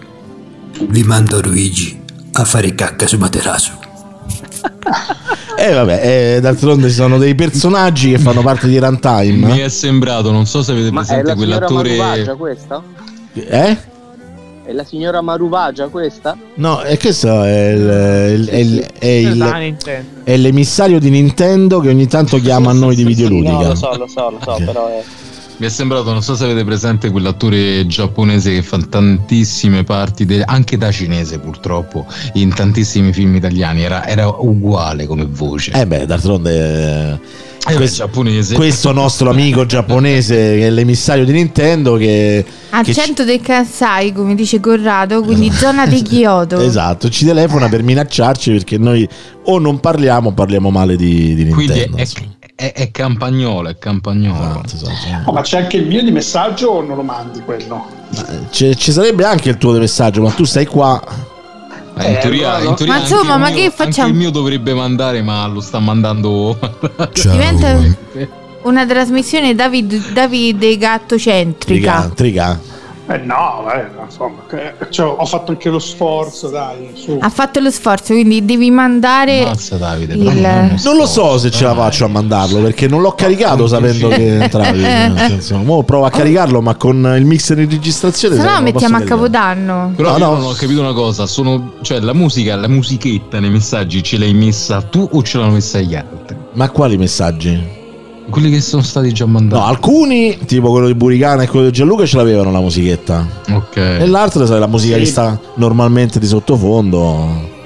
[0.89, 2.01] vi mando Luigi
[2.33, 3.79] a fare cacca su materasso.
[5.59, 9.53] Eh vabbè, eh, d'altronde ci sono dei personaggi che fanno parte di Runtime.
[9.53, 12.37] Mi è sembrato, non so se avete Ma è presente la quell'attore.
[12.37, 12.81] Questa?
[13.47, 13.77] Eh?
[14.65, 16.37] È la signora Maruvagia questa?
[16.57, 20.21] No, e questo è, il, il- è il- è il- Nintendo.
[20.25, 23.69] è l'emissario di Nintendo che ogni tanto chiama a noi di No, videoludica.
[23.69, 24.65] lo so, lo so, lo so, Ok.
[24.65, 25.03] però è...
[25.61, 30.45] Mi è sembrato, non so se avete presente quell'attore giapponese che fa tantissime parti, de-
[30.45, 33.83] anche da cinese purtroppo, in tantissimi film italiani.
[33.83, 35.73] Era, era uguale come voce.
[35.73, 37.19] Eh beh, d'altronde eh, Eh,
[37.75, 38.55] questo, giapponese.
[38.55, 43.41] questo nostro amico giapponese che è l'emissario di Nintendo che, Al che ci- centro del
[43.41, 46.59] Kansai, come dice Corrado, quindi zona di Kyoto.
[46.61, 49.07] Esatto, ci telefona per minacciarci perché noi
[49.45, 51.97] o non parliamo o parliamo male di, di Quindi Nintendo.
[51.97, 52.07] è,
[52.55, 54.63] è, è campagnolo, è campagnolo.
[54.65, 54.91] Esatto,
[55.27, 57.87] Oh, ma c'è anche il mio di messaggio o non lo mandi quello?
[58.51, 61.01] Ci, ci sarebbe anche il tuo messaggio, ma tu stai qua.
[62.01, 64.07] Eh, in teoria, in teoria Ma insomma, ma mio- che facciamo?
[64.07, 66.59] Anche il mio dovrebbe mandare, ma lo sta mandando.
[67.13, 67.81] Diventa
[68.63, 72.11] una trasmissione David, Davide Gatto centrica.
[72.15, 72.61] Triga.
[73.11, 74.43] Eh no, eh, insomma,
[74.91, 77.17] cioè, ho fatto anche lo sforzo, dai, su.
[77.19, 80.75] Ha fatto lo sforzo, quindi devi mandare Mazza Davide, il...
[80.85, 84.43] Non lo so se ce la faccio a mandarlo perché non l'ho caricato sapendo che
[84.43, 84.83] entravi.
[85.17, 88.37] senso, mo provo a caricarlo, ma con il mixer in registrazione.
[88.37, 89.01] Se no mettiamo a.
[89.01, 89.93] Capodanno.
[89.97, 90.37] Però No, io no.
[90.37, 94.35] non ho capito una cosa, sono, cioè la musica, la musichetta nei messaggi ce l'hai
[94.35, 96.37] messa tu o ce l'hanno messa gli altri?
[96.53, 97.78] Ma quali messaggi?
[98.31, 99.61] Quelli che sono stati già mandati.
[99.61, 103.27] No, alcuni, tipo quello di Buricana e quello di Gianluca, ce l'avevano la musichetta.
[103.53, 103.77] Ok.
[103.77, 105.01] E l'altro, sai, la musica Sì.
[105.01, 107.57] che sta normalmente di sottofondo.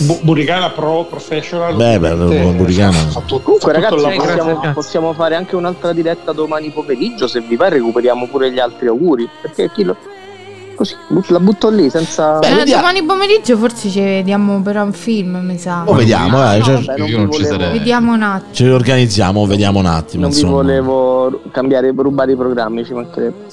[0.00, 1.74] Bu- Buricana Pro Professional.
[1.74, 2.14] Beh, beh,
[2.52, 2.92] Buricana.
[2.92, 8.26] fatto- Comunque ragazzi possiamo, possiamo fare anche un'altra diretta domani pomeriggio se vi va recuperiamo
[8.26, 9.96] pure gli altri auguri perché chi lo...
[10.80, 15.58] così la butto lì senza Eh, domani pomeriggio forse ci vediamo però un film, mi
[15.58, 15.82] sa.
[15.84, 17.72] O vediamo, eh, no, cioè, vabbè, non io vi non ci sarei.
[17.78, 18.54] Vediamo un attimo.
[18.54, 20.22] ci organizziamo, vediamo un attimo.
[20.22, 20.54] non vi insomma.
[20.54, 23.44] volevo cambiare rubare i programmi ci mancherebbe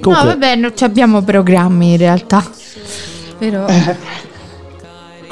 [0.00, 2.42] Comunque- No, vabbè, non ci abbiamo programmi in realtà.
[3.36, 3.66] Però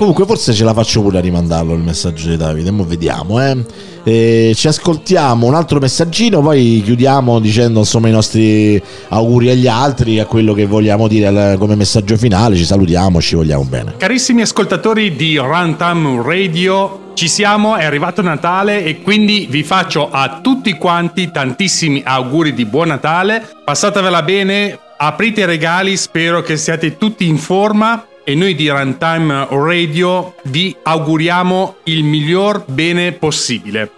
[0.02, 2.72] Comunque, forse ce la faccio pure a rimandarlo il messaggio di Davide.
[2.72, 3.64] Mo vediamo, eh.
[4.02, 10.18] E ci ascoltiamo un altro messaggino, poi chiudiamo dicendo insomma i nostri auguri agli altri,
[10.18, 12.56] a quello che vogliamo dire come messaggio finale.
[12.56, 13.94] Ci salutiamo, ci vogliamo bene.
[13.96, 20.40] Carissimi ascoltatori di Runtime Radio, ci siamo, è arrivato Natale e quindi vi faccio a
[20.42, 23.48] tutti quanti tantissimi auguri di buon Natale.
[23.64, 29.46] Passatevela bene, aprite i regali, spero che siate tutti in forma e noi di Runtime
[29.50, 33.90] Radio vi auguriamo il miglior bene possibile.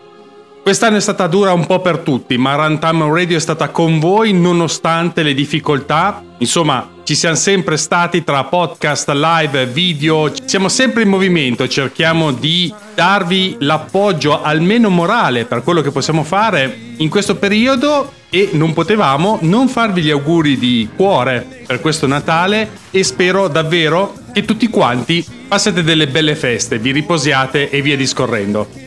[0.63, 4.33] Quest'anno è stata dura un po' per tutti, ma Runtime Radio è stata con voi
[4.33, 6.23] nonostante le difficoltà.
[6.39, 12.73] Insomma, ci siamo sempre stati tra podcast, live, video, siamo sempre in movimento, cerchiamo di
[12.95, 19.39] darvi l'appoggio almeno morale per quello che possiamo fare in questo periodo e non potevamo
[19.43, 25.25] non farvi gli auguri di cuore per questo Natale e spero davvero che tutti quanti
[25.47, 28.84] passiate delle belle feste, vi riposiate e via discorrendo.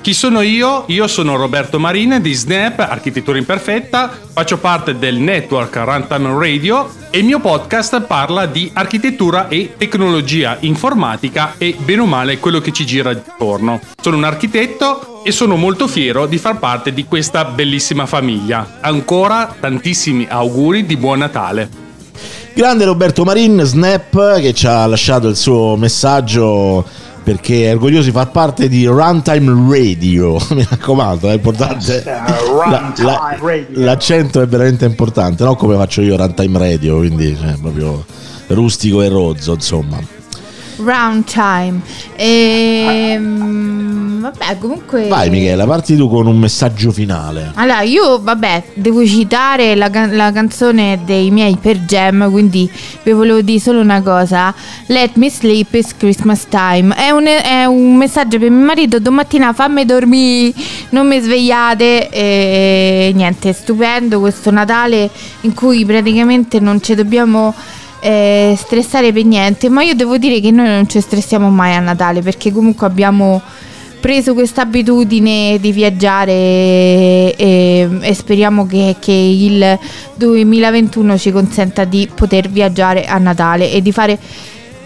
[0.00, 0.84] Chi sono io?
[0.86, 7.18] Io sono Roberto Marine di Snap, Architettura Imperfetta, faccio parte del network Runtime Radio e
[7.18, 12.72] il mio podcast parla di architettura e tecnologia informatica e bene o male quello che
[12.72, 13.80] ci gira attorno.
[14.00, 18.78] Sono un architetto e sono molto fiero di far parte di questa bellissima famiglia.
[18.80, 21.68] Ancora tantissimi auguri di buon Natale.
[22.54, 26.84] Grande Roberto Marin, Snap, che ci ha lasciato il suo messaggio
[27.28, 30.38] perché è orgoglioso di far parte di Runtime Radio.
[30.56, 32.02] Mi raccomando, è importante.
[32.02, 33.36] La- la-
[33.72, 38.02] l'accento è veramente importante, non come faccio io Runtime Radio, quindi cioè, proprio
[38.46, 40.17] rustico e rozzo, insomma.
[40.78, 41.80] Round time.
[42.16, 47.52] Ehm, vabbè, comunque Vai Michela, parti tu con un messaggio finale.
[47.54, 52.70] Allora, io vabbè, devo citare la, la canzone dei miei per Jam, quindi
[53.02, 54.54] vi volevo dire solo una cosa.
[54.86, 56.94] Let me sleep, it's Christmas time.
[56.94, 60.52] È un, è un messaggio per mio marito, domattina fammi dormire,
[60.90, 62.08] non mi svegliate.
[62.10, 65.10] E niente, stupendo questo Natale
[65.42, 67.54] in cui praticamente non ci dobbiamo
[68.00, 69.68] eh, stressare per niente.
[69.68, 73.40] Ma io devo dire che noi non ci stressiamo mai a Natale perché comunque abbiamo
[74.00, 79.78] preso questa abitudine di viaggiare e, e speriamo che, che il
[80.14, 84.18] 2021 ci consenta di poter viaggiare a Natale e di fare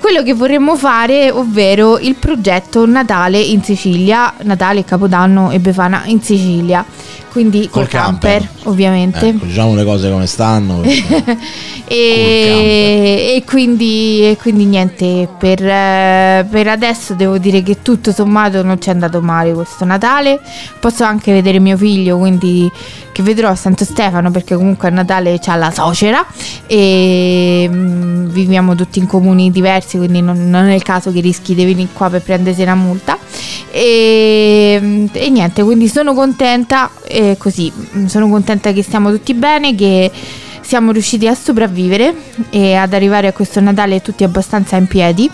[0.02, 6.20] quello che vorremmo fare, ovvero il progetto Natale in Sicilia, Natale, Capodanno e Befana in
[6.20, 6.84] Sicilia.
[7.32, 8.40] Quindi col, Col camper.
[8.42, 9.26] camper, ovviamente.
[9.28, 10.80] Ecco, diciamo le cose come stanno.
[10.84, 11.38] perché-
[11.86, 18.62] e, e quindi, e quindi niente, per, eh, per adesso devo dire che tutto sommato
[18.62, 20.40] non ci è andato male questo Natale.
[20.78, 22.70] Posso anche vedere mio figlio, quindi
[23.12, 26.24] che vedrò a Santo Stefano perché comunque a Natale c'ha la suocera
[26.66, 31.54] e mm, viviamo tutti in comuni diversi, quindi non, non è il caso che rischi
[31.54, 33.18] di venire qua per prendersi una multa.
[33.70, 36.90] E, mm, e niente, quindi sono contenta,
[37.30, 40.10] eh, così, mm, sono contenta che stiamo tutti bene, che
[40.60, 42.14] siamo riusciti a sopravvivere
[42.50, 45.30] e ad arrivare a questo Natale tutti abbastanza in piedi.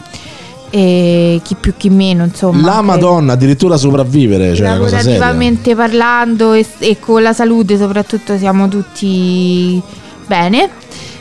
[0.71, 2.75] E chi più chi meno, insomma.
[2.75, 5.19] La Madonna, addirittura sopravvivere, cioè una cosa seria.
[5.19, 9.81] lavorativamente parlando e, e con la salute soprattutto siamo tutti
[10.27, 10.69] bene.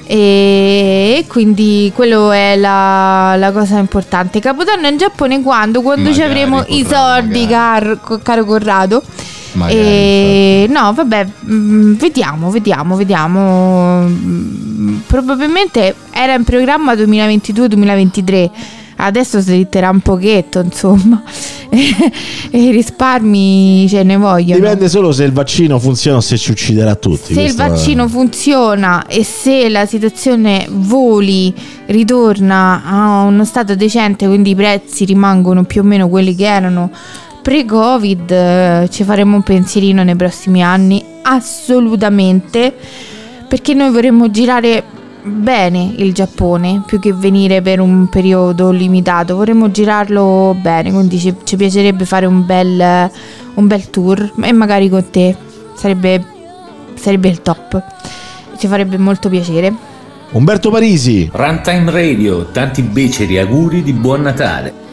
[0.09, 4.39] E quindi quello è la, la cosa importante.
[4.39, 5.81] Capodanno in Giappone quando?
[5.81, 9.03] Quando ci Magari, avremo i soldi, car- caro Corrado.
[9.57, 14.01] Magari, E no, vabbè, mm, vediamo, vediamo, vediamo.
[14.07, 18.49] Mm, Probabilmente era in programma 2022-2023.
[18.99, 21.21] Adesso slitterà un pochetto, insomma.
[21.69, 24.55] e i risparmi ce ne vogliono.
[24.59, 27.33] Dipende solo se il vaccino funziona o se ci ucciderà tutti.
[27.33, 31.53] Se il questo è- vaccino funziona e se la situazione voli
[31.87, 36.89] ritorna a uno stato decente, quindi i prezzi rimangono più o meno quelli che erano
[37.47, 42.75] pre-Covid, eh, ci faremo un pensierino nei prossimi anni, assolutamente,
[43.47, 44.83] perché noi vorremmo girare
[45.23, 51.33] bene il Giappone più che venire per un periodo limitato, vorremmo girarlo bene, quindi ci,
[51.45, 53.09] ci piacerebbe fare un bel,
[53.53, 55.33] un bel tour e magari con te
[55.73, 56.21] sarebbe,
[56.95, 57.81] sarebbe il top,
[58.57, 59.73] ci farebbe molto piacere.
[60.31, 61.29] Umberto Parisi.
[61.31, 64.86] Runtime Radio, tanti beceri auguri di buon Natale.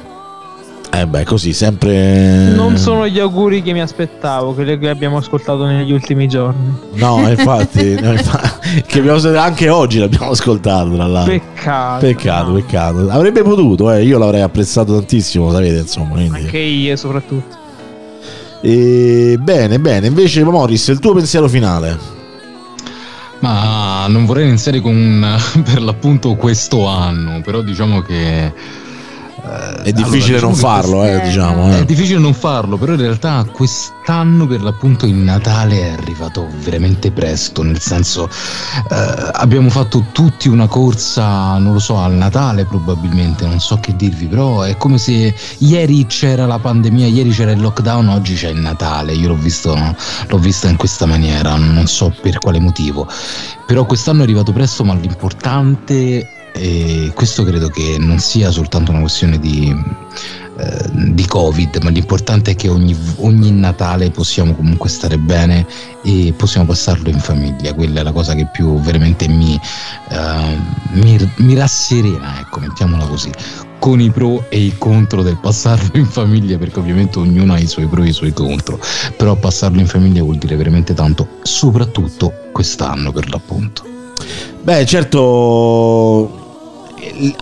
[0.96, 2.50] Eh beh, così, sempre...
[2.50, 6.72] Non sono gli auguri che mi aspettavo, quelli che abbiamo ascoltato negli ultimi giorni.
[6.92, 11.32] No, infatti, no, infa- che abbiamo, anche oggi l'abbiamo ascoltato, tra l'altro.
[11.32, 12.06] Peccato.
[12.06, 13.10] Peccato, peccato.
[13.10, 16.12] Avrebbe potuto, eh, io l'avrei apprezzato tantissimo, sapete, insomma.
[16.12, 16.38] Quindi.
[16.38, 17.56] Anche io soprattutto.
[18.60, 20.06] E, bene, bene.
[20.06, 21.98] Invece, Morris, il tuo pensiero finale?
[23.40, 28.52] Ma non vorrei iniziare con per l'appunto questo anno, però diciamo che
[29.82, 31.70] È difficile diciamo non farlo, eh, diciamo.
[31.70, 31.80] eh.
[31.80, 37.10] È difficile non farlo, però in realtà quest'anno per l'appunto il Natale è arrivato veramente
[37.12, 38.28] presto, nel senso
[38.90, 43.94] eh, abbiamo fatto tutti una corsa, non lo so, al Natale probabilmente, non so che
[43.96, 48.48] dirvi, però è come se ieri c'era la pandemia, ieri c'era il lockdown, oggi c'è
[48.48, 49.76] il Natale, io l'ho visto,
[50.28, 53.06] l'ho vista in questa maniera, non so per quale motivo,
[53.66, 59.00] però quest'anno è arrivato presto, ma l'importante e questo credo che non sia soltanto una
[59.00, 59.74] questione di,
[60.56, 65.66] eh, di Covid, ma l'importante è che ogni, ogni Natale possiamo comunque stare bene
[66.02, 67.74] e possiamo passarlo in famiglia.
[67.74, 69.60] Quella è la cosa che più veramente mi,
[70.10, 70.56] eh,
[70.92, 73.32] mi, mi rasserena, ecco, mettiamola così.
[73.80, 77.66] Con i pro e i contro del passarlo in famiglia, perché ovviamente ognuno ha i
[77.66, 78.78] suoi pro e i suoi contro,
[79.16, 83.82] però passarlo in famiglia vuol dire veramente tanto, soprattutto quest'anno per l'appunto.
[84.62, 86.43] Beh, certo.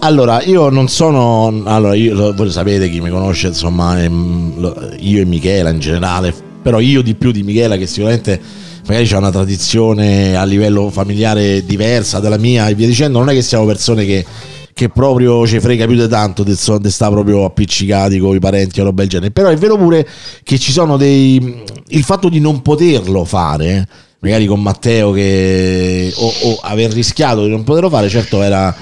[0.00, 1.62] Allora, io non sono.
[1.64, 6.80] Allora, io, voi sapete chi mi conosce, insomma, lo- io e Michela in generale, però
[6.80, 8.40] io di più di Michela, che sicuramente
[8.86, 13.18] magari c'è una tradizione a livello familiare diversa dalla mia e via dicendo.
[13.18, 14.24] Non è che siamo persone che,
[14.72, 18.84] che proprio ci frega più di tanto di sta proprio appiccicati con i parenti o
[18.84, 19.30] roba del genere.
[19.30, 20.06] Però è vero pure
[20.42, 21.62] che ci sono dei.
[21.88, 23.86] Il fatto di non poterlo fare
[24.22, 28.74] magari con Matteo che o, o aver rischiato di non poterlo fare certo era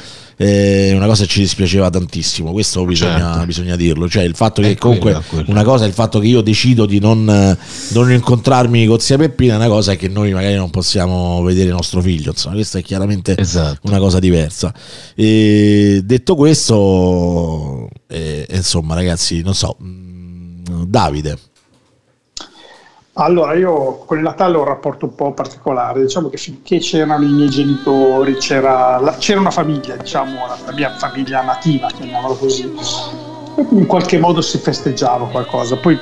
[0.42, 3.44] eh, una cosa che ci dispiaceva tantissimo questo bisogna, Certo.
[3.46, 5.44] bisogna dirlo cioè il fatto che È comunque quella.
[5.48, 7.58] una cosa è il fatto che io decido di non, eh,
[7.92, 12.00] non incontrarmi con zia Peppina una cosa è che noi magari non possiamo vedere nostro
[12.00, 13.80] figlio insomma questa è chiaramente Esatto.
[13.82, 14.72] una cosa diversa
[15.14, 21.36] e detto questo eh, insomma ragazzi non so mm, Davide
[23.20, 27.22] Allora, io con il Natale ho un rapporto un po' particolare, diciamo che finché c'erano
[27.22, 32.34] i miei genitori, c'era, la- c'era una famiglia, diciamo la, la mia famiglia nativa, chiamiamola
[32.34, 32.72] così,
[33.72, 35.76] in qualche modo si festeggiava qualcosa.
[35.76, 35.98] Poi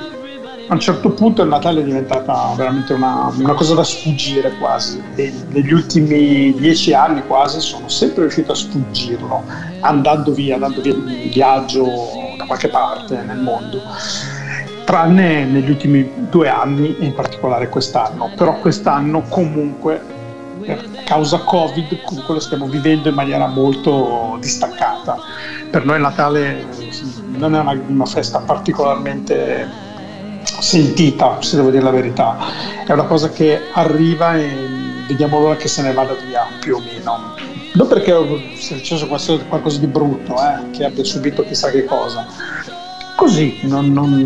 [0.67, 5.03] a un certo punto il Natale è diventata veramente una, una cosa da sfuggire quasi.
[5.15, 9.43] E negli ultimi dieci anni quasi sono sempre riuscito a sfuggirlo,
[9.81, 13.81] andando via, andando via in viaggio da qualche parte nel mondo
[14.89, 18.31] tranne negli ultimi due anni e in particolare quest'anno.
[18.35, 20.01] Però quest'anno comunque
[20.65, 25.19] per causa Covid comunque lo stiamo vivendo in maniera molto distaccata.
[25.69, 26.65] Per noi Natale
[27.37, 29.69] non è una, una festa particolarmente
[30.41, 32.37] sentita, se devo dire la verità,
[32.83, 34.51] è una cosa che arriva e
[35.07, 37.35] vediamo l'ora che se ne vada via più o meno.
[37.73, 38.11] Non perché
[38.55, 42.25] sia successo qualcosa, di brutto, eh, che abbia subito chissà che cosa.
[43.19, 44.23] Così, non, non,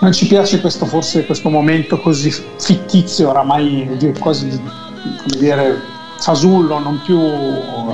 [0.00, 3.88] non ci piace questo, forse questo momento così fittizio, oramai
[4.18, 5.80] quasi come dire,
[6.18, 7.18] fasullo, non più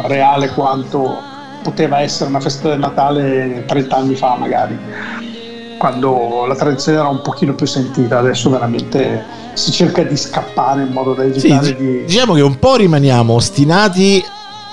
[0.08, 1.18] reale quanto
[1.62, 4.76] poteva essere una festa del Natale 30 anni fa magari.
[5.78, 10.88] Quando la tradizione era un pochino più sentita, adesso veramente si cerca di scappare in
[10.88, 12.04] modo da Sì, evitare di- di...
[12.06, 14.20] diciamo che un po' rimaniamo ostinati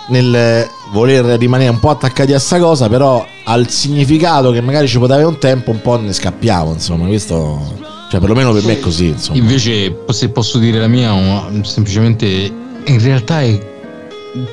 [0.08, 4.98] nel voler rimanere un po' attaccati a sta cosa, però al significato che magari ci
[4.98, 8.80] poteva avere un tempo un po' ne scappiamo, insomma, questo cioè perlomeno per me è
[8.80, 9.38] così, insomma.
[9.38, 11.14] Invece, se posso dire la mia,
[11.64, 12.26] semplicemente
[12.86, 13.74] in realtà è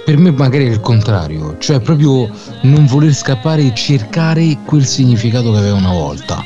[0.05, 2.31] per me magari è il contrario, cioè proprio
[2.63, 6.43] non voler scappare e cercare quel significato che aveva una volta.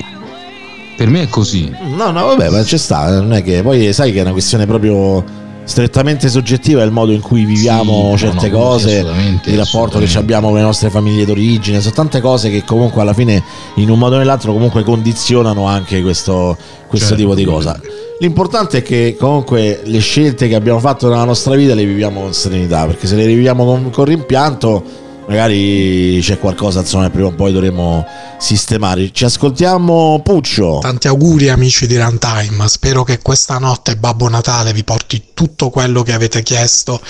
[0.96, 1.70] Per me è così.
[1.94, 4.66] No, no, vabbè, ma ci sta, non è che poi sai che è una questione
[4.66, 5.22] proprio
[5.66, 9.04] strettamente soggettiva il modo in cui viviamo Sì, certe no, no, cose,
[9.44, 13.12] il rapporto che abbiamo con le nostre famiglie d'origine, sono tante cose che comunque alla
[13.12, 13.42] fine
[13.74, 16.56] in un modo o nell'altro comunque condizionano anche questo,
[16.86, 17.78] questo Certo, tipo di cosa.
[18.20, 22.32] L'importante è che comunque le scelte che abbiamo fatto nella nostra vita le viviamo con
[22.32, 24.82] serenità, perché se le riviviamo con, con rimpianto
[25.28, 28.06] magari c'è qualcosa insomma che prima o poi dovremo
[28.38, 29.10] sistemare.
[29.12, 30.78] Ci ascoltiamo Puccio.
[30.80, 36.02] Tanti auguri amici di Runtime, spero che questa notte Babbo Natale vi porti tutto quello
[36.02, 37.00] che avete chiesto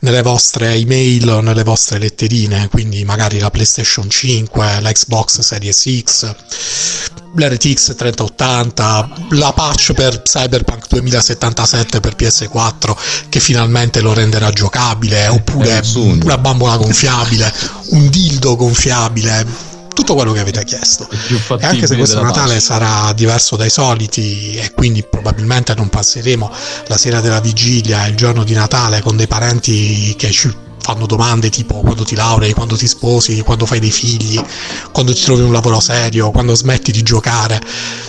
[0.00, 6.34] nelle vostre email nelle vostre letterine, quindi magari la PlayStation 5, l'Xbox Series X,
[7.34, 12.96] l'RTX 3080, la patch per Cyberpunk 2077 per PS4
[13.28, 17.52] che finalmente lo renderà giocabile, oppure una bambola gonfiabile,
[17.90, 19.46] un dildo gonfiabile,
[19.94, 21.08] tutto quello che avete chiesto.
[21.10, 26.50] E anche se questo Natale sarà diverso dai soliti e quindi probabilmente non passeremo
[26.86, 31.06] la sera della vigilia e il giorno di Natale con dei parenti che ci fanno
[31.06, 34.42] domande tipo quando ti laurei, quando ti sposi, quando fai dei figli,
[34.90, 37.60] quando ti trovi un lavoro serio, quando smetti di giocare.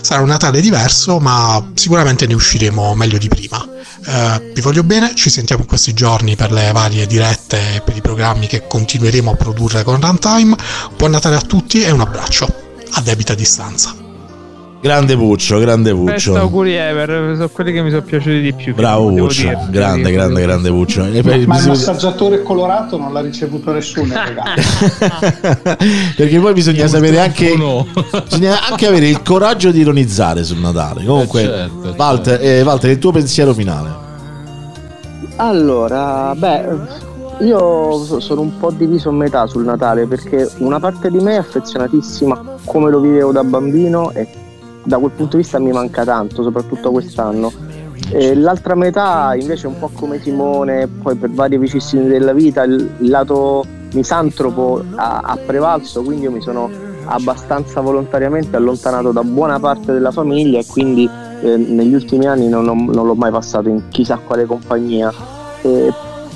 [0.02, 3.64] Sarà un Natale diverso, ma sicuramente ne usciremo meglio di prima.
[4.04, 7.96] Eh, vi voglio bene, ci sentiamo in questi giorni per le varie dirette e per
[7.96, 10.56] i programmi che continueremo a produrre con Runtime.
[10.98, 12.52] Buon Natale a tutti e un abbraccio
[12.94, 14.01] a debita distanza.
[14.82, 16.36] Grande Puccio, grande Best Puccio.
[16.38, 18.74] auguri ever, sono quelli che mi sono piaciuti di più.
[18.74, 19.68] Bravo Puccio, dire.
[19.70, 21.06] grande, grande, grande Puccio.
[21.06, 24.12] E Ma il massaggiatore colorato non l'ha ricevuto nessuno
[26.16, 27.54] perché poi bisogna sapere anche
[28.28, 31.06] bisogna anche avere il coraggio di ironizzare sul Natale.
[31.06, 34.10] Comunque, Eh, certo, Walter, eh, Walter, il tuo pensiero finale.
[35.36, 36.66] Allora, beh,
[37.42, 41.34] io so- sono un po' diviso a metà sul Natale perché una parte di me
[41.34, 44.28] è affezionatissima a come lo vivevo da bambino e
[44.84, 47.52] da quel punto di vista mi manca tanto, soprattutto quest'anno.
[48.10, 52.90] E l'altra metà invece un po' come Simone, poi per varie vicissitudini della vita il
[53.00, 53.64] lato
[53.94, 56.70] misantropo ha, ha prevalso, quindi io mi sono
[57.06, 61.10] abbastanza volontariamente allontanato da buona parte della famiglia e quindi
[61.42, 65.12] eh, negli ultimi anni non, ho- non l'ho mai passato in chissà quale compagnia.
[65.62, 65.94] Eh,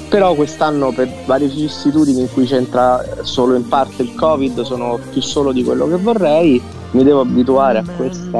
[0.09, 5.21] però quest'anno per varie vicissitudini in cui c'entra solo in parte il covid sono più
[5.21, 6.61] solo di quello che vorrei
[6.95, 8.37] mi devo abituare a questa,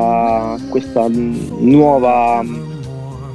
[0.53, 2.43] a questa nuova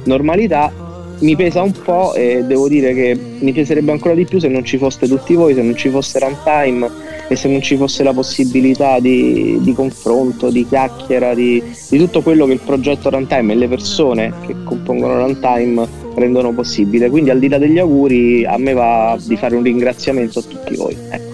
[0.05, 0.71] normalità
[1.19, 4.65] mi pesa un po' e devo dire che mi peserebbe ancora di più se non
[4.65, 6.89] ci foste tutti voi, se non ci fosse runtime
[7.27, 12.21] e se non ci fosse la possibilità di, di confronto, di chiacchiera, di, di tutto
[12.21, 17.11] quello che il progetto runtime e le persone che compongono runtime rendono possibile.
[17.11, 20.75] Quindi al di là degli auguri a me va di fare un ringraziamento a tutti
[20.75, 20.97] voi.
[21.07, 21.31] Ecco.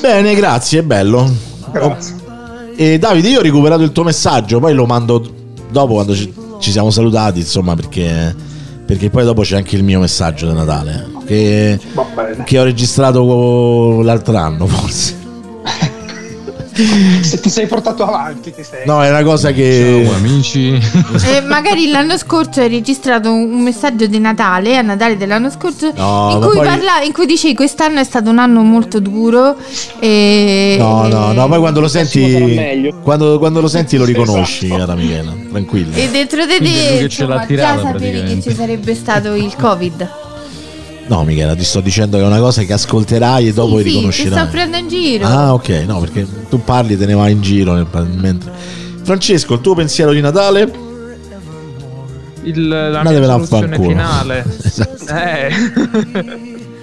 [0.00, 1.28] Bene, grazie, bello.
[1.72, 2.19] Grazie.
[2.80, 5.22] E Davide, io ho recuperato il tuo messaggio, poi lo mando
[5.70, 8.34] dopo quando ci, ci siamo salutati, insomma, perché,
[8.86, 12.42] perché poi dopo c'è anche il mio messaggio di Natale, che, Va bene.
[12.44, 15.14] che ho registrato l'altro anno, forse.
[16.72, 18.86] Se ti sei portato avanti, ti sei.
[18.86, 20.02] No, è una cosa che...
[20.06, 20.68] Ciao amici.
[20.72, 26.30] Eh, magari l'anno scorso hai registrato un messaggio di Natale, a Natale dell'anno scorso, No,
[26.34, 29.56] in, cui poi- parla- in cui dici quest'anno è stato un anno molto duro.
[29.98, 30.76] E...
[30.78, 32.92] No, no, no, poi quando lo senti...
[33.02, 35.96] Quando, quando lo senti lo riconosci, cara Michela, tranquilla.
[35.96, 40.08] E dentro di te insomma, già sapevi che ci sarebbe stato il Covid.
[41.10, 43.88] No, Michela, ti sto dicendo che è una cosa che ascolterai e dopo sì, ti
[43.88, 44.38] riconoscerai.
[44.38, 45.26] sto prendendo in giro.
[45.26, 48.52] Ah, ok, no, perché tu parli e te ne vai in giro nel- mentre.
[49.02, 50.72] Francesco, il tuo pensiero di Natale?
[52.42, 54.44] il, la Andatevela mia a soluzione finale.
[54.62, 55.12] Esatto.
[55.12, 55.52] Eh.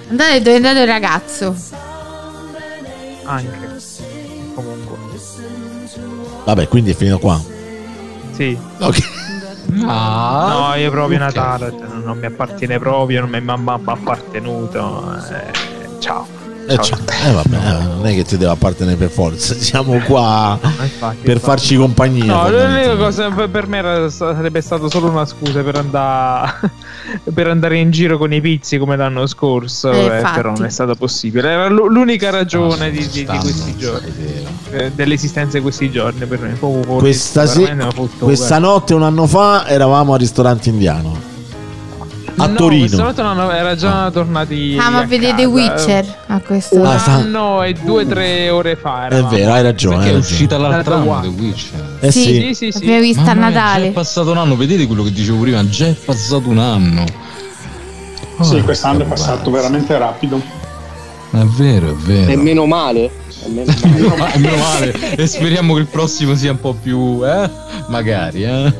[0.09, 1.55] Andate dove è andato il ragazzo.
[3.23, 3.57] Anche.
[4.53, 4.97] Comunque.
[6.43, 7.41] Vabbè, quindi è finito qua.
[8.35, 8.57] Sì.
[8.79, 9.26] Ok.
[9.69, 11.17] No, io proprio.
[11.17, 15.15] Natale cioè, non, non mi appartiene proprio, non mi è mamma appartenuto.
[15.29, 16.46] eh, ciao.
[16.69, 16.99] Eh, ciao.
[17.25, 19.53] Eh, vabbè, eh, non è che ti deve appartenere per forza.
[19.59, 21.39] Siamo qua infatti, per infatti.
[21.39, 22.25] farci compagnia.
[22.25, 26.59] No, l'unica cosa per- me era- sarebbe stato solo una scusa per andare
[27.33, 30.69] per andare in giro con i pizzi come l'anno scorso, Eh, eh, però non è
[30.69, 31.49] stato possibile.
[31.49, 34.11] Era l'u- l'unica ragione di, di- di questi giorni,
[34.71, 36.49] eh, dell'esistenza di questi giorni per me.
[36.59, 37.77] Proprio Questa, se-
[38.19, 41.26] questa notte, un anno fa, eravamo al ristorante indiano.
[42.39, 42.87] A No, Torino.
[43.03, 44.77] volta non- era già tornati.
[44.79, 45.43] Ah, ma a vedete.
[45.45, 49.03] Witcher a questo Ah, sta- anno e due o tre ore fa.
[49.03, 49.29] È eravamo.
[49.35, 49.97] vero, hai ragione.
[49.97, 51.19] Perché è uscita anno qua.
[51.21, 51.97] The Witcher.
[51.99, 52.19] Eh sì.
[52.23, 52.79] Sì, sì, sì.
[52.79, 53.83] L'abbiamo vista a Natale.
[53.85, 57.03] Già è passato un anno, vedete quello che dicevo prima, già è passato un anno.
[58.41, 60.39] Sì, quest'anno è passato veramente rapido.
[61.31, 62.31] È vero, è vero.
[62.31, 63.09] E meno male.
[63.45, 63.89] E meno male.
[63.97, 65.15] Meno male, meno male.
[65.15, 67.21] E speriamo che il prossimo sia un po' più.
[67.25, 67.49] Eh?
[67.87, 68.73] Magari, eh?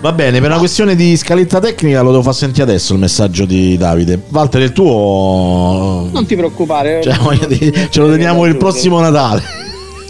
[0.00, 3.44] Va bene, per una questione di scaletta tecnica lo devo far sentire adesso il messaggio
[3.44, 4.20] di Davide.
[4.28, 6.08] Walter, il tuo.
[6.12, 7.00] Non ti preoccupare.
[7.02, 9.66] Cioè, voglio dire, ce lo teniamo il prossimo Natale.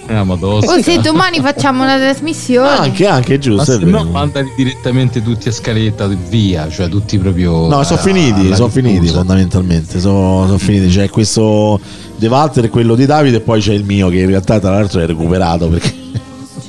[0.09, 2.69] Ah, ma O se domani facciamo una trasmissione.
[2.69, 3.73] Anche, anche, giusto.
[3.73, 7.67] Ma se no, mandali direttamente tutti a scaletta via, cioè tutti proprio.
[7.69, 10.01] No, sono finiti, sono finiti fondamentalmente.
[10.01, 10.89] Sono, sono finiti.
[10.89, 11.81] C'è questo
[12.17, 14.71] di Walter e quello di Davide, e poi c'è il mio che in realtà, tra
[14.71, 15.95] l'altro, è recuperato perché.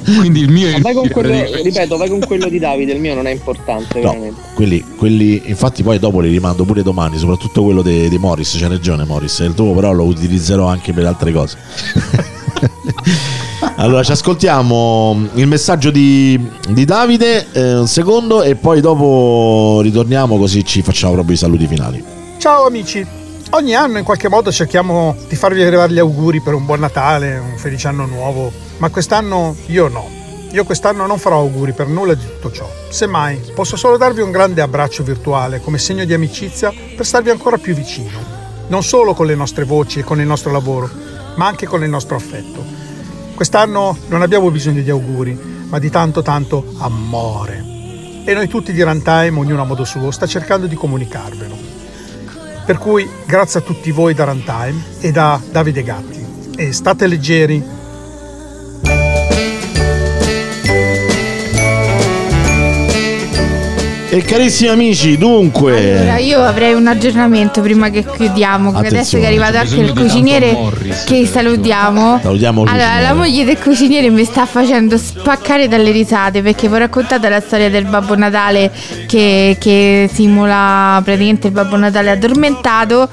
[0.04, 3.00] Quindi il mio è il vai con quello, ripeto, vai con quello di Davide, il
[3.00, 4.42] mio non è importante, No, veramente.
[4.54, 8.58] quelli, quelli, infatti, poi dopo li rimando pure domani, soprattutto quello di, di Morris.
[8.60, 9.40] C'ha ragione, Morris.
[9.40, 11.58] Il tuo, però, lo utilizzerò anche per altre cose.
[13.76, 16.40] allora, ci ascoltiamo il messaggio di,
[16.70, 21.68] di Davide, eh, un secondo, e poi dopo ritorniamo, così ci facciamo proprio i saluti
[21.68, 22.04] finali.
[22.38, 23.06] Ciao amici,
[23.52, 27.38] ogni anno in qualche modo cerchiamo di farvi arrivare gli auguri per un buon Natale,
[27.38, 30.18] un felice anno nuovo, ma quest'anno io no.
[30.52, 32.68] Io quest'anno non farò auguri per nulla di tutto ciò.
[32.90, 37.58] Semmai, posso solo darvi un grande abbraccio virtuale come segno di amicizia per starvi ancora
[37.58, 38.38] più vicino.
[38.68, 40.90] Non solo con le nostre voci e con il nostro lavoro,
[41.36, 42.66] ma anche con il nostro affetto.
[43.36, 45.38] Quest'anno non abbiamo bisogno di auguri,
[45.70, 47.64] ma di tanto tanto amore.
[48.26, 51.69] E noi tutti di Runtime, ognuno a modo suo, sta cercando di comunicarvelo.
[52.70, 56.24] Per cui grazie a tutti voi da Runtime e da Davide Gatti.
[56.56, 57.79] E state leggeri.
[64.12, 66.00] E carissimi amici, dunque.
[66.00, 68.72] Allora, io avrei un aggiornamento prima che chiudiamo.
[68.72, 72.20] che adesso che è Attenzione, arrivato anche il cuciniere Morris, che salutiamo.
[72.20, 76.78] Salutiamo Allora, la moglie del cuciniere mi sta facendo spaccare dalle risate perché vi ho
[76.78, 78.72] raccontato la storia del Babbo Natale
[79.08, 83.10] che, che simula praticamente il Babbo Natale addormentato.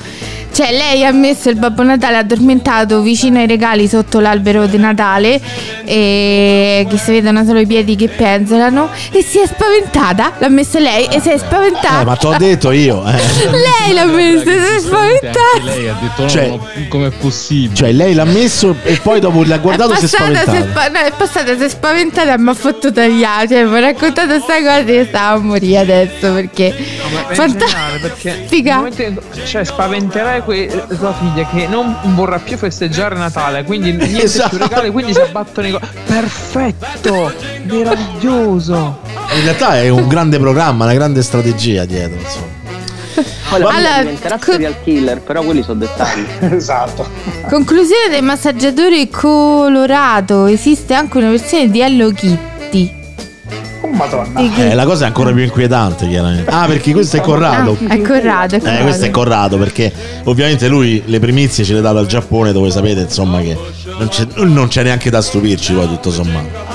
[0.56, 5.38] Cioè, lei ha messo il Babbo Natale addormentato vicino ai regali sotto l'albero di Natale,
[5.84, 10.32] e che si vedono solo i piedi che penzolano, e si è spaventata.
[10.38, 12.00] L'ha messo lei e si è spaventata.
[12.00, 13.04] Eh, ma t'ho detto io.
[13.06, 13.12] eh.
[13.50, 15.38] Lei l'ha messo, si è spaventata.
[15.64, 17.74] lei ha detto no, Cioè- no, com'è possibile?
[17.74, 20.42] Cioè, lei l'ha messo e poi dopo l'ha guardato e si è passata, si è
[20.42, 20.70] spaventata.
[20.70, 23.48] spa- no, è passata, si è spaventata e mi ha fatto tagliare.
[23.48, 26.74] Cioè, mi ha raccontato questa cosa e stavo a morire adesso perché.
[27.12, 28.80] Ma in Fanta- generale, perché Figa.
[28.80, 33.92] nel momento in- cioè spaventerai que- tua figlia che non vorrà più festeggiare Natale quindi
[33.92, 34.48] niente Esatto.
[34.56, 37.32] più regali quindi si abbattono i co- perfetto
[37.64, 38.98] meraviglioso
[39.34, 42.18] In realtà è un grande programma, una grande strategia dietro.
[42.18, 42.54] Insomma.
[43.48, 46.26] Poi la Allora, diventerà serial killer, però quelli sono dettagli.
[46.54, 47.08] esatto.
[47.48, 50.46] Conclusione del massaggiatore colorato.
[50.46, 52.94] Esiste anche una versione di Hello Kitty.
[53.82, 54.40] Oh madonna.
[54.40, 56.50] Eh, la cosa è ancora più inquietante, chiaramente.
[56.50, 57.76] Ah, perché questo è Corrado.
[57.86, 58.54] Ah, è Corrado.
[58.54, 58.82] è Eh, Corrado.
[58.82, 59.92] questo è Corrado perché
[60.24, 63.56] ovviamente lui le primizie ce le dà dal Giappone dove sapete insomma che
[63.98, 66.65] non c'è, non c'è neanche da stupirci poi tutto sommato.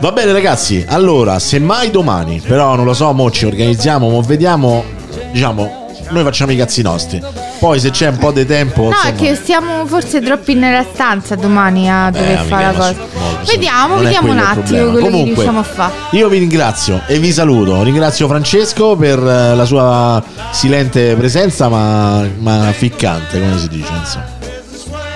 [0.00, 4.84] Va bene ragazzi, allora semmai domani, però non lo so, mo ci organizziamo, mo vediamo,
[5.32, 7.22] diciamo, noi facciamo i cazzi nostri.
[7.58, 8.82] Poi se c'è un po' di tempo...
[8.82, 12.72] No, insomma, è che stiamo forse troppi nella stanza domani a dover Eh, fare la
[12.72, 12.94] cosa.
[12.94, 14.82] molto, Vediamo, vediamo un attimo problema.
[14.90, 15.92] quello che Comunque, riusciamo a fare.
[16.10, 17.82] Io vi ringrazio e vi saluto.
[17.82, 23.92] Ringrazio Francesco per eh, la sua silente presenza, ma, ma ficcante, come si dice.
[23.98, 24.32] Insomma.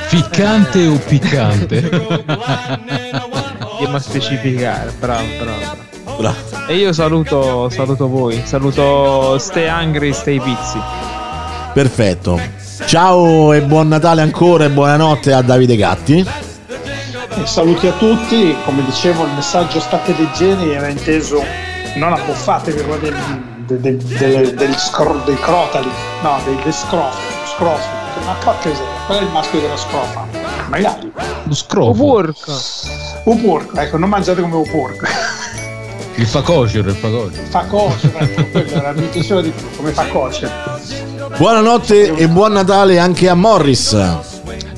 [0.07, 1.91] Ficcante o piccante?
[3.85, 5.61] a specificare bravo bravo,
[6.05, 6.17] bravo.
[6.19, 6.37] Bravo.
[6.67, 10.79] e io saluto saluto voi saluto stay hungry stay pizzi
[11.79, 12.41] Perfetto.
[12.87, 16.27] Ciao e buon Natale ancora e buonanotte a Davide Gatti.
[17.37, 21.41] E saluti a tutti, come dicevo il messaggio state leggeri era inteso
[21.95, 23.17] non abbuffatevi quello del,
[23.67, 25.89] del, del, del, del scro- dei crotali,
[26.23, 27.23] no, dei, dei scrofi,
[27.55, 27.89] scrofi,
[28.25, 28.71] ma porca
[29.07, 30.48] qual è il maschio della scrofa?
[30.69, 31.13] Maiali.
[31.45, 31.93] Lo scrofo.
[31.93, 32.53] Porco.
[33.25, 35.07] Un porco, ecco, non mangiate come un porco.
[36.17, 37.47] Il fa cocero, il fa cocero.
[37.49, 38.93] Fa cose, ecco, quella era
[39.41, 40.51] di più, come fa cose.
[41.37, 43.97] Buonanotte e buon Natale anche a Morris.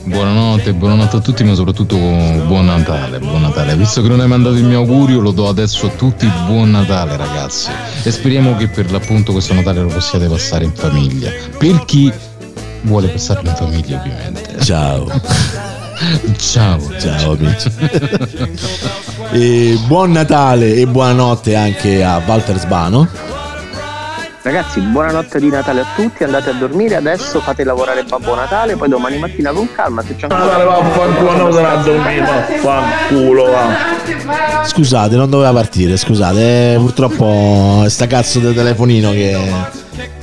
[0.03, 3.77] Buonanotte, buonanotte a tutti, ma soprattutto buon Natale, buon Natale.
[3.77, 6.31] Visto che non hai mandato il mio augurio, lo do adesso a tutti.
[6.47, 7.71] Buon Natale, ragazzi.
[8.03, 11.31] E speriamo che per l'appunto questo Natale lo possiate passare in famiglia.
[11.57, 12.13] Per chi
[12.83, 14.63] vuole passarlo in famiglia, ovviamente.
[14.63, 15.79] Ciao.
[16.39, 16.81] Ciao.
[16.99, 17.71] Ciao amici.
[19.33, 23.09] E buon Natale e buonanotte anche a Walter Sbano.
[24.43, 28.89] Ragazzi, buonanotte di Natale a tutti, andate a dormire, adesso fate lavorare Babbo Natale, poi
[28.89, 30.45] domani mattina con calma se c'è ancora...
[30.45, 34.65] Natale vaffanculo, non a dormire, vaffanculo, va.
[34.65, 39.39] Scusate, non doveva partire, scusate, eh, purtroppo sta cazzo del telefonino che,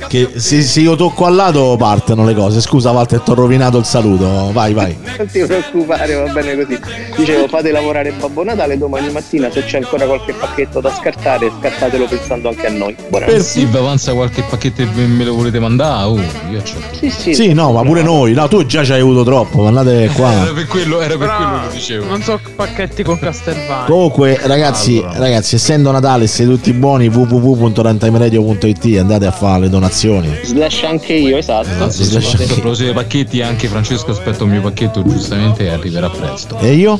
[0.08, 2.60] che se, se io tocco al lato partono le cose.
[2.60, 4.50] Scusa Walter, ti ho rovinato il saluto.
[4.52, 4.96] Vai, vai.
[5.16, 6.78] Non ti preoccupare, va bene così.
[7.16, 12.06] Dicevo, fate lavorare Babbo Natale, domani mattina se c'è ancora qualche pacchetto da scartare, scartatelo
[12.06, 12.96] pensando anche a noi.
[13.08, 13.40] Buonanotte.
[13.42, 16.78] Se vi avanza qualche pacchetto e me lo volete mandare, oh, io c'ho.
[16.98, 17.34] Sì, sì.
[17.34, 18.32] Sì, no, ma pure noi.
[18.32, 20.30] No, tu già ci hai avuto troppo, andate Era qua.
[20.54, 22.06] per quello, era per quello che dicevo.
[22.06, 23.86] Non so pacchetti con Castelvani.
[23.86, 29.96] Comunque, ragazzi, ragazzi, essendo Natale, siete tutti buoni, www.rantimeradio.it andate a fare le donazioni.
[30.44, 31.68] Slash anche io, esatto.
[31.68, 36.58] A proposito dei pacchetti, anche Francesco aspetta il mio pacchetto giustamente e arriverà presto.
[36.60, 36.98] E io?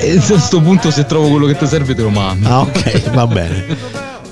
[0.00, 2.48] E a questo punto se trovo quello che ti serve te lo mando.
[2.48, 3.64] Ah, ok, va bene.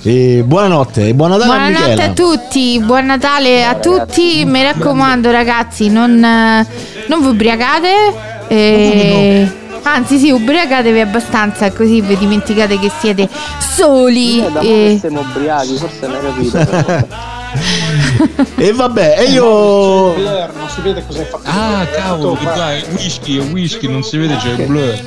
[0.02, 2.04] E buonanotte e buon Natale a Buonanotte Michela.
[2.04, 4.44] a tutti, buon Natale a tutti.
[4.44, 6.66] Mi raccomando, ragazzi, non, eh,
[7.08, 7.88] non vi ubriacate.
[8.48, 9.50] eh,
[9.88, 13.28] Anzi, sì, ubriacatevi abbastanza, così vi dimenticate che siete
[13.60, 14.40] soli.
[14.52, 17.14] Da mo' e- che siamo ubriachi, forse non hai capito.
[18.58, 20.12] E vabbè, e io.
[20.14, 21.42] Blair, non si vede cos'hai fatto.
[21.48, 24.98] Ah, cavolo, che dai, whisky, whisky, non si vede, c'è il blur.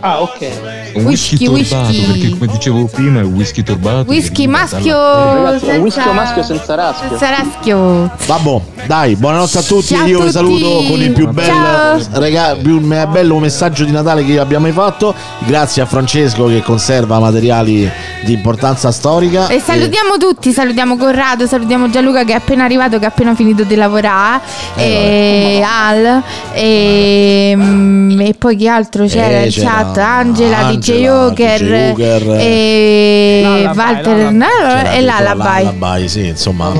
[0.00, 0.50] Ah, ok.
[0.94, 2.06] Un whisky, Whisky, torbato, whisky.
[2.06, 4.08] perché come dicevo prima è un whisky torbato.
[4.08, 7.08] Whisky maschio Ragazzi, è un whisky senza- maschio senza raschio.
[7.08, 8.10] senza raschio.
[8.26, 9.94] Vabbè, dai, buonanotte a tutti.
[9.94, 12.20] Ciao a io vi saluto con il più bello, Ciao.
[12.20, 15.14] rega- più bello messaggio di Natale che abbiamo mai fatto.
[15.40, 17.90] Grazie a Francesco che conserva materiali
[18.24, 19.48] di importanza storica.
[19.48, 23.64] E salutiamo tutti, salutiamo Corrado, salutiamo Gianluca che è appena arrivato, che ha appena finito
[23.64, 24.40] di lavorare,
[24.76, 26.22] e Al,
[26.52, 29.98] e, mm, e poi chi altro c'era Eh, c'era chat?
[29.98, 35.64] Angela, DJ Angela, Joker, DJ Joker, e Lullaby, Walter e l'Alabai.
[35.64, 36.72] Lullaby, sì, insomma.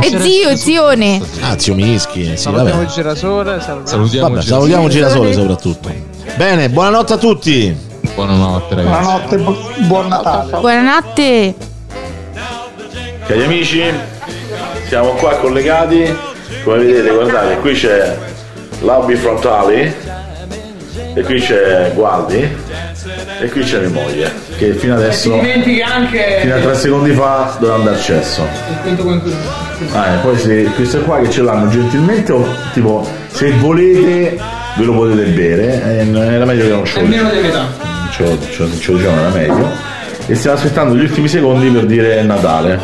[0.00, 1.20] E zio, zione.
[1.44, 2.82] Ah, zio Mischi, sì, Salutiamo vabbè.
[2.84, 3.60] il girasole.
[3.60, 3.86] Salutiamo.
[3.86, 5.30] Salutiamo Vabbè, il salutiamo Girasole.
[5.32, 5.94] Girasole soprattutto.
[6.36, 7.76] Bene, buonanotte a tutti.
[8.14, 9.00] Buonanotte ragazzi.
[9.02, 10.50] Buonanotte, bu- buon Natale.
[10.60, 11.54] Buonanotte.
[13.26, 13.82] Cari amici,
[14.86, 16.14] siamo qua collegati.
[16.62, 18.16] Come vedete, guardate, qui c'è
[18.82, 19.94] l'Abi Frontali
[21.14, 22.48] e qui c'è Gualdi
[23.40, 27.56] e qui c'è mia moglie che fino adesso, dimentica anche fino a tre secondi fa,
[27.58, 28.02] doveva andare al
[29.92, 34.38] Ah, poi se queste qua che ce l'hanno gentilmente, o tipo, se volete
[34.76, 37.66] ve lo potete bere, eh, era meglio che non ce lo Almeno delle età.
[38.10, 39.70] ce lo, ce lo- ce lo dicevano era meglio.
[40.26, 42.78] E stiamo aspettando gli ultimi secondi per dire Natale.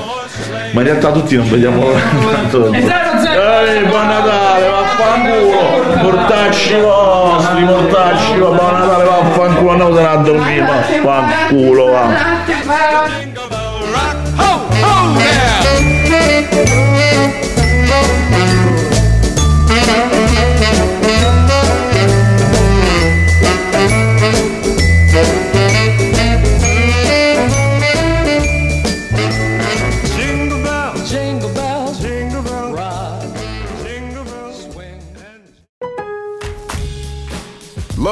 [0.73, 1.87] Ma in realtà tutti non vediamo
[2.33, 3.61] tanto È zero, zero.
[3.61, 6.03] Ehi, buon Natale vaffanculo.
[6.03, 9.71] Mortacci vostri mortacci buon Natale vaffanculo.
[9.71, 10.61] Andiamo a dormire
[11.03, 13.27] vaffanculo va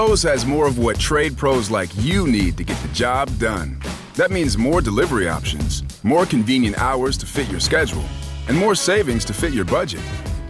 [0.07, 3.83] Lowe's has more of what trade pros like you need to get the job done.
[4.15, 8.05] That means more delivery options, more convenient hours to fit your schedule,
[8.47, 10.01] and more savings to fit your budget.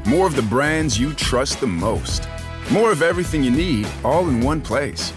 [0.05, 2.29] More of the brands you trust the most.
[2.71, 5.15] More of everything you need all in one place.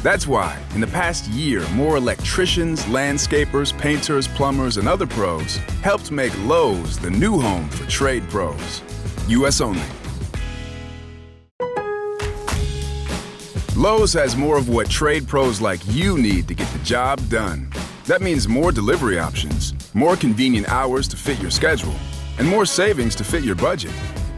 [0.00, 6.12] That's why, in the past year, more electricians, landscapers, painters, plumbers, and other pros helped
[6.12, 8.80] make Lowe's the new home for trade pros.
[9.26, 9.60] U.S.
[9.60, 9.82] only.
[13.82, 17.68] Lowe's has more of what trade pros like you need to get the job done.
[18.06, 21.96] That means more delivery options, more convenient hours to fit your schedule,
[22.38, 23.90] and more savings to fit your budget.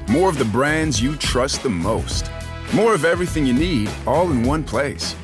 [0.09, 2.31] More of the brands you trust the most.
[2.73, 5.15] More of everything you need, all in one place.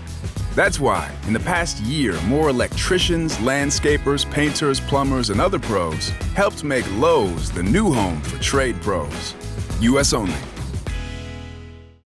[0.55, 6.63] That's why, in the past year, more electricians, landscapers, painters, plumbers, and other pros helped
[6.63, 9.35] make Lowe's the new home for trade pros.
[9.81, 10.13] U.S.
[10.13, 10.37] only.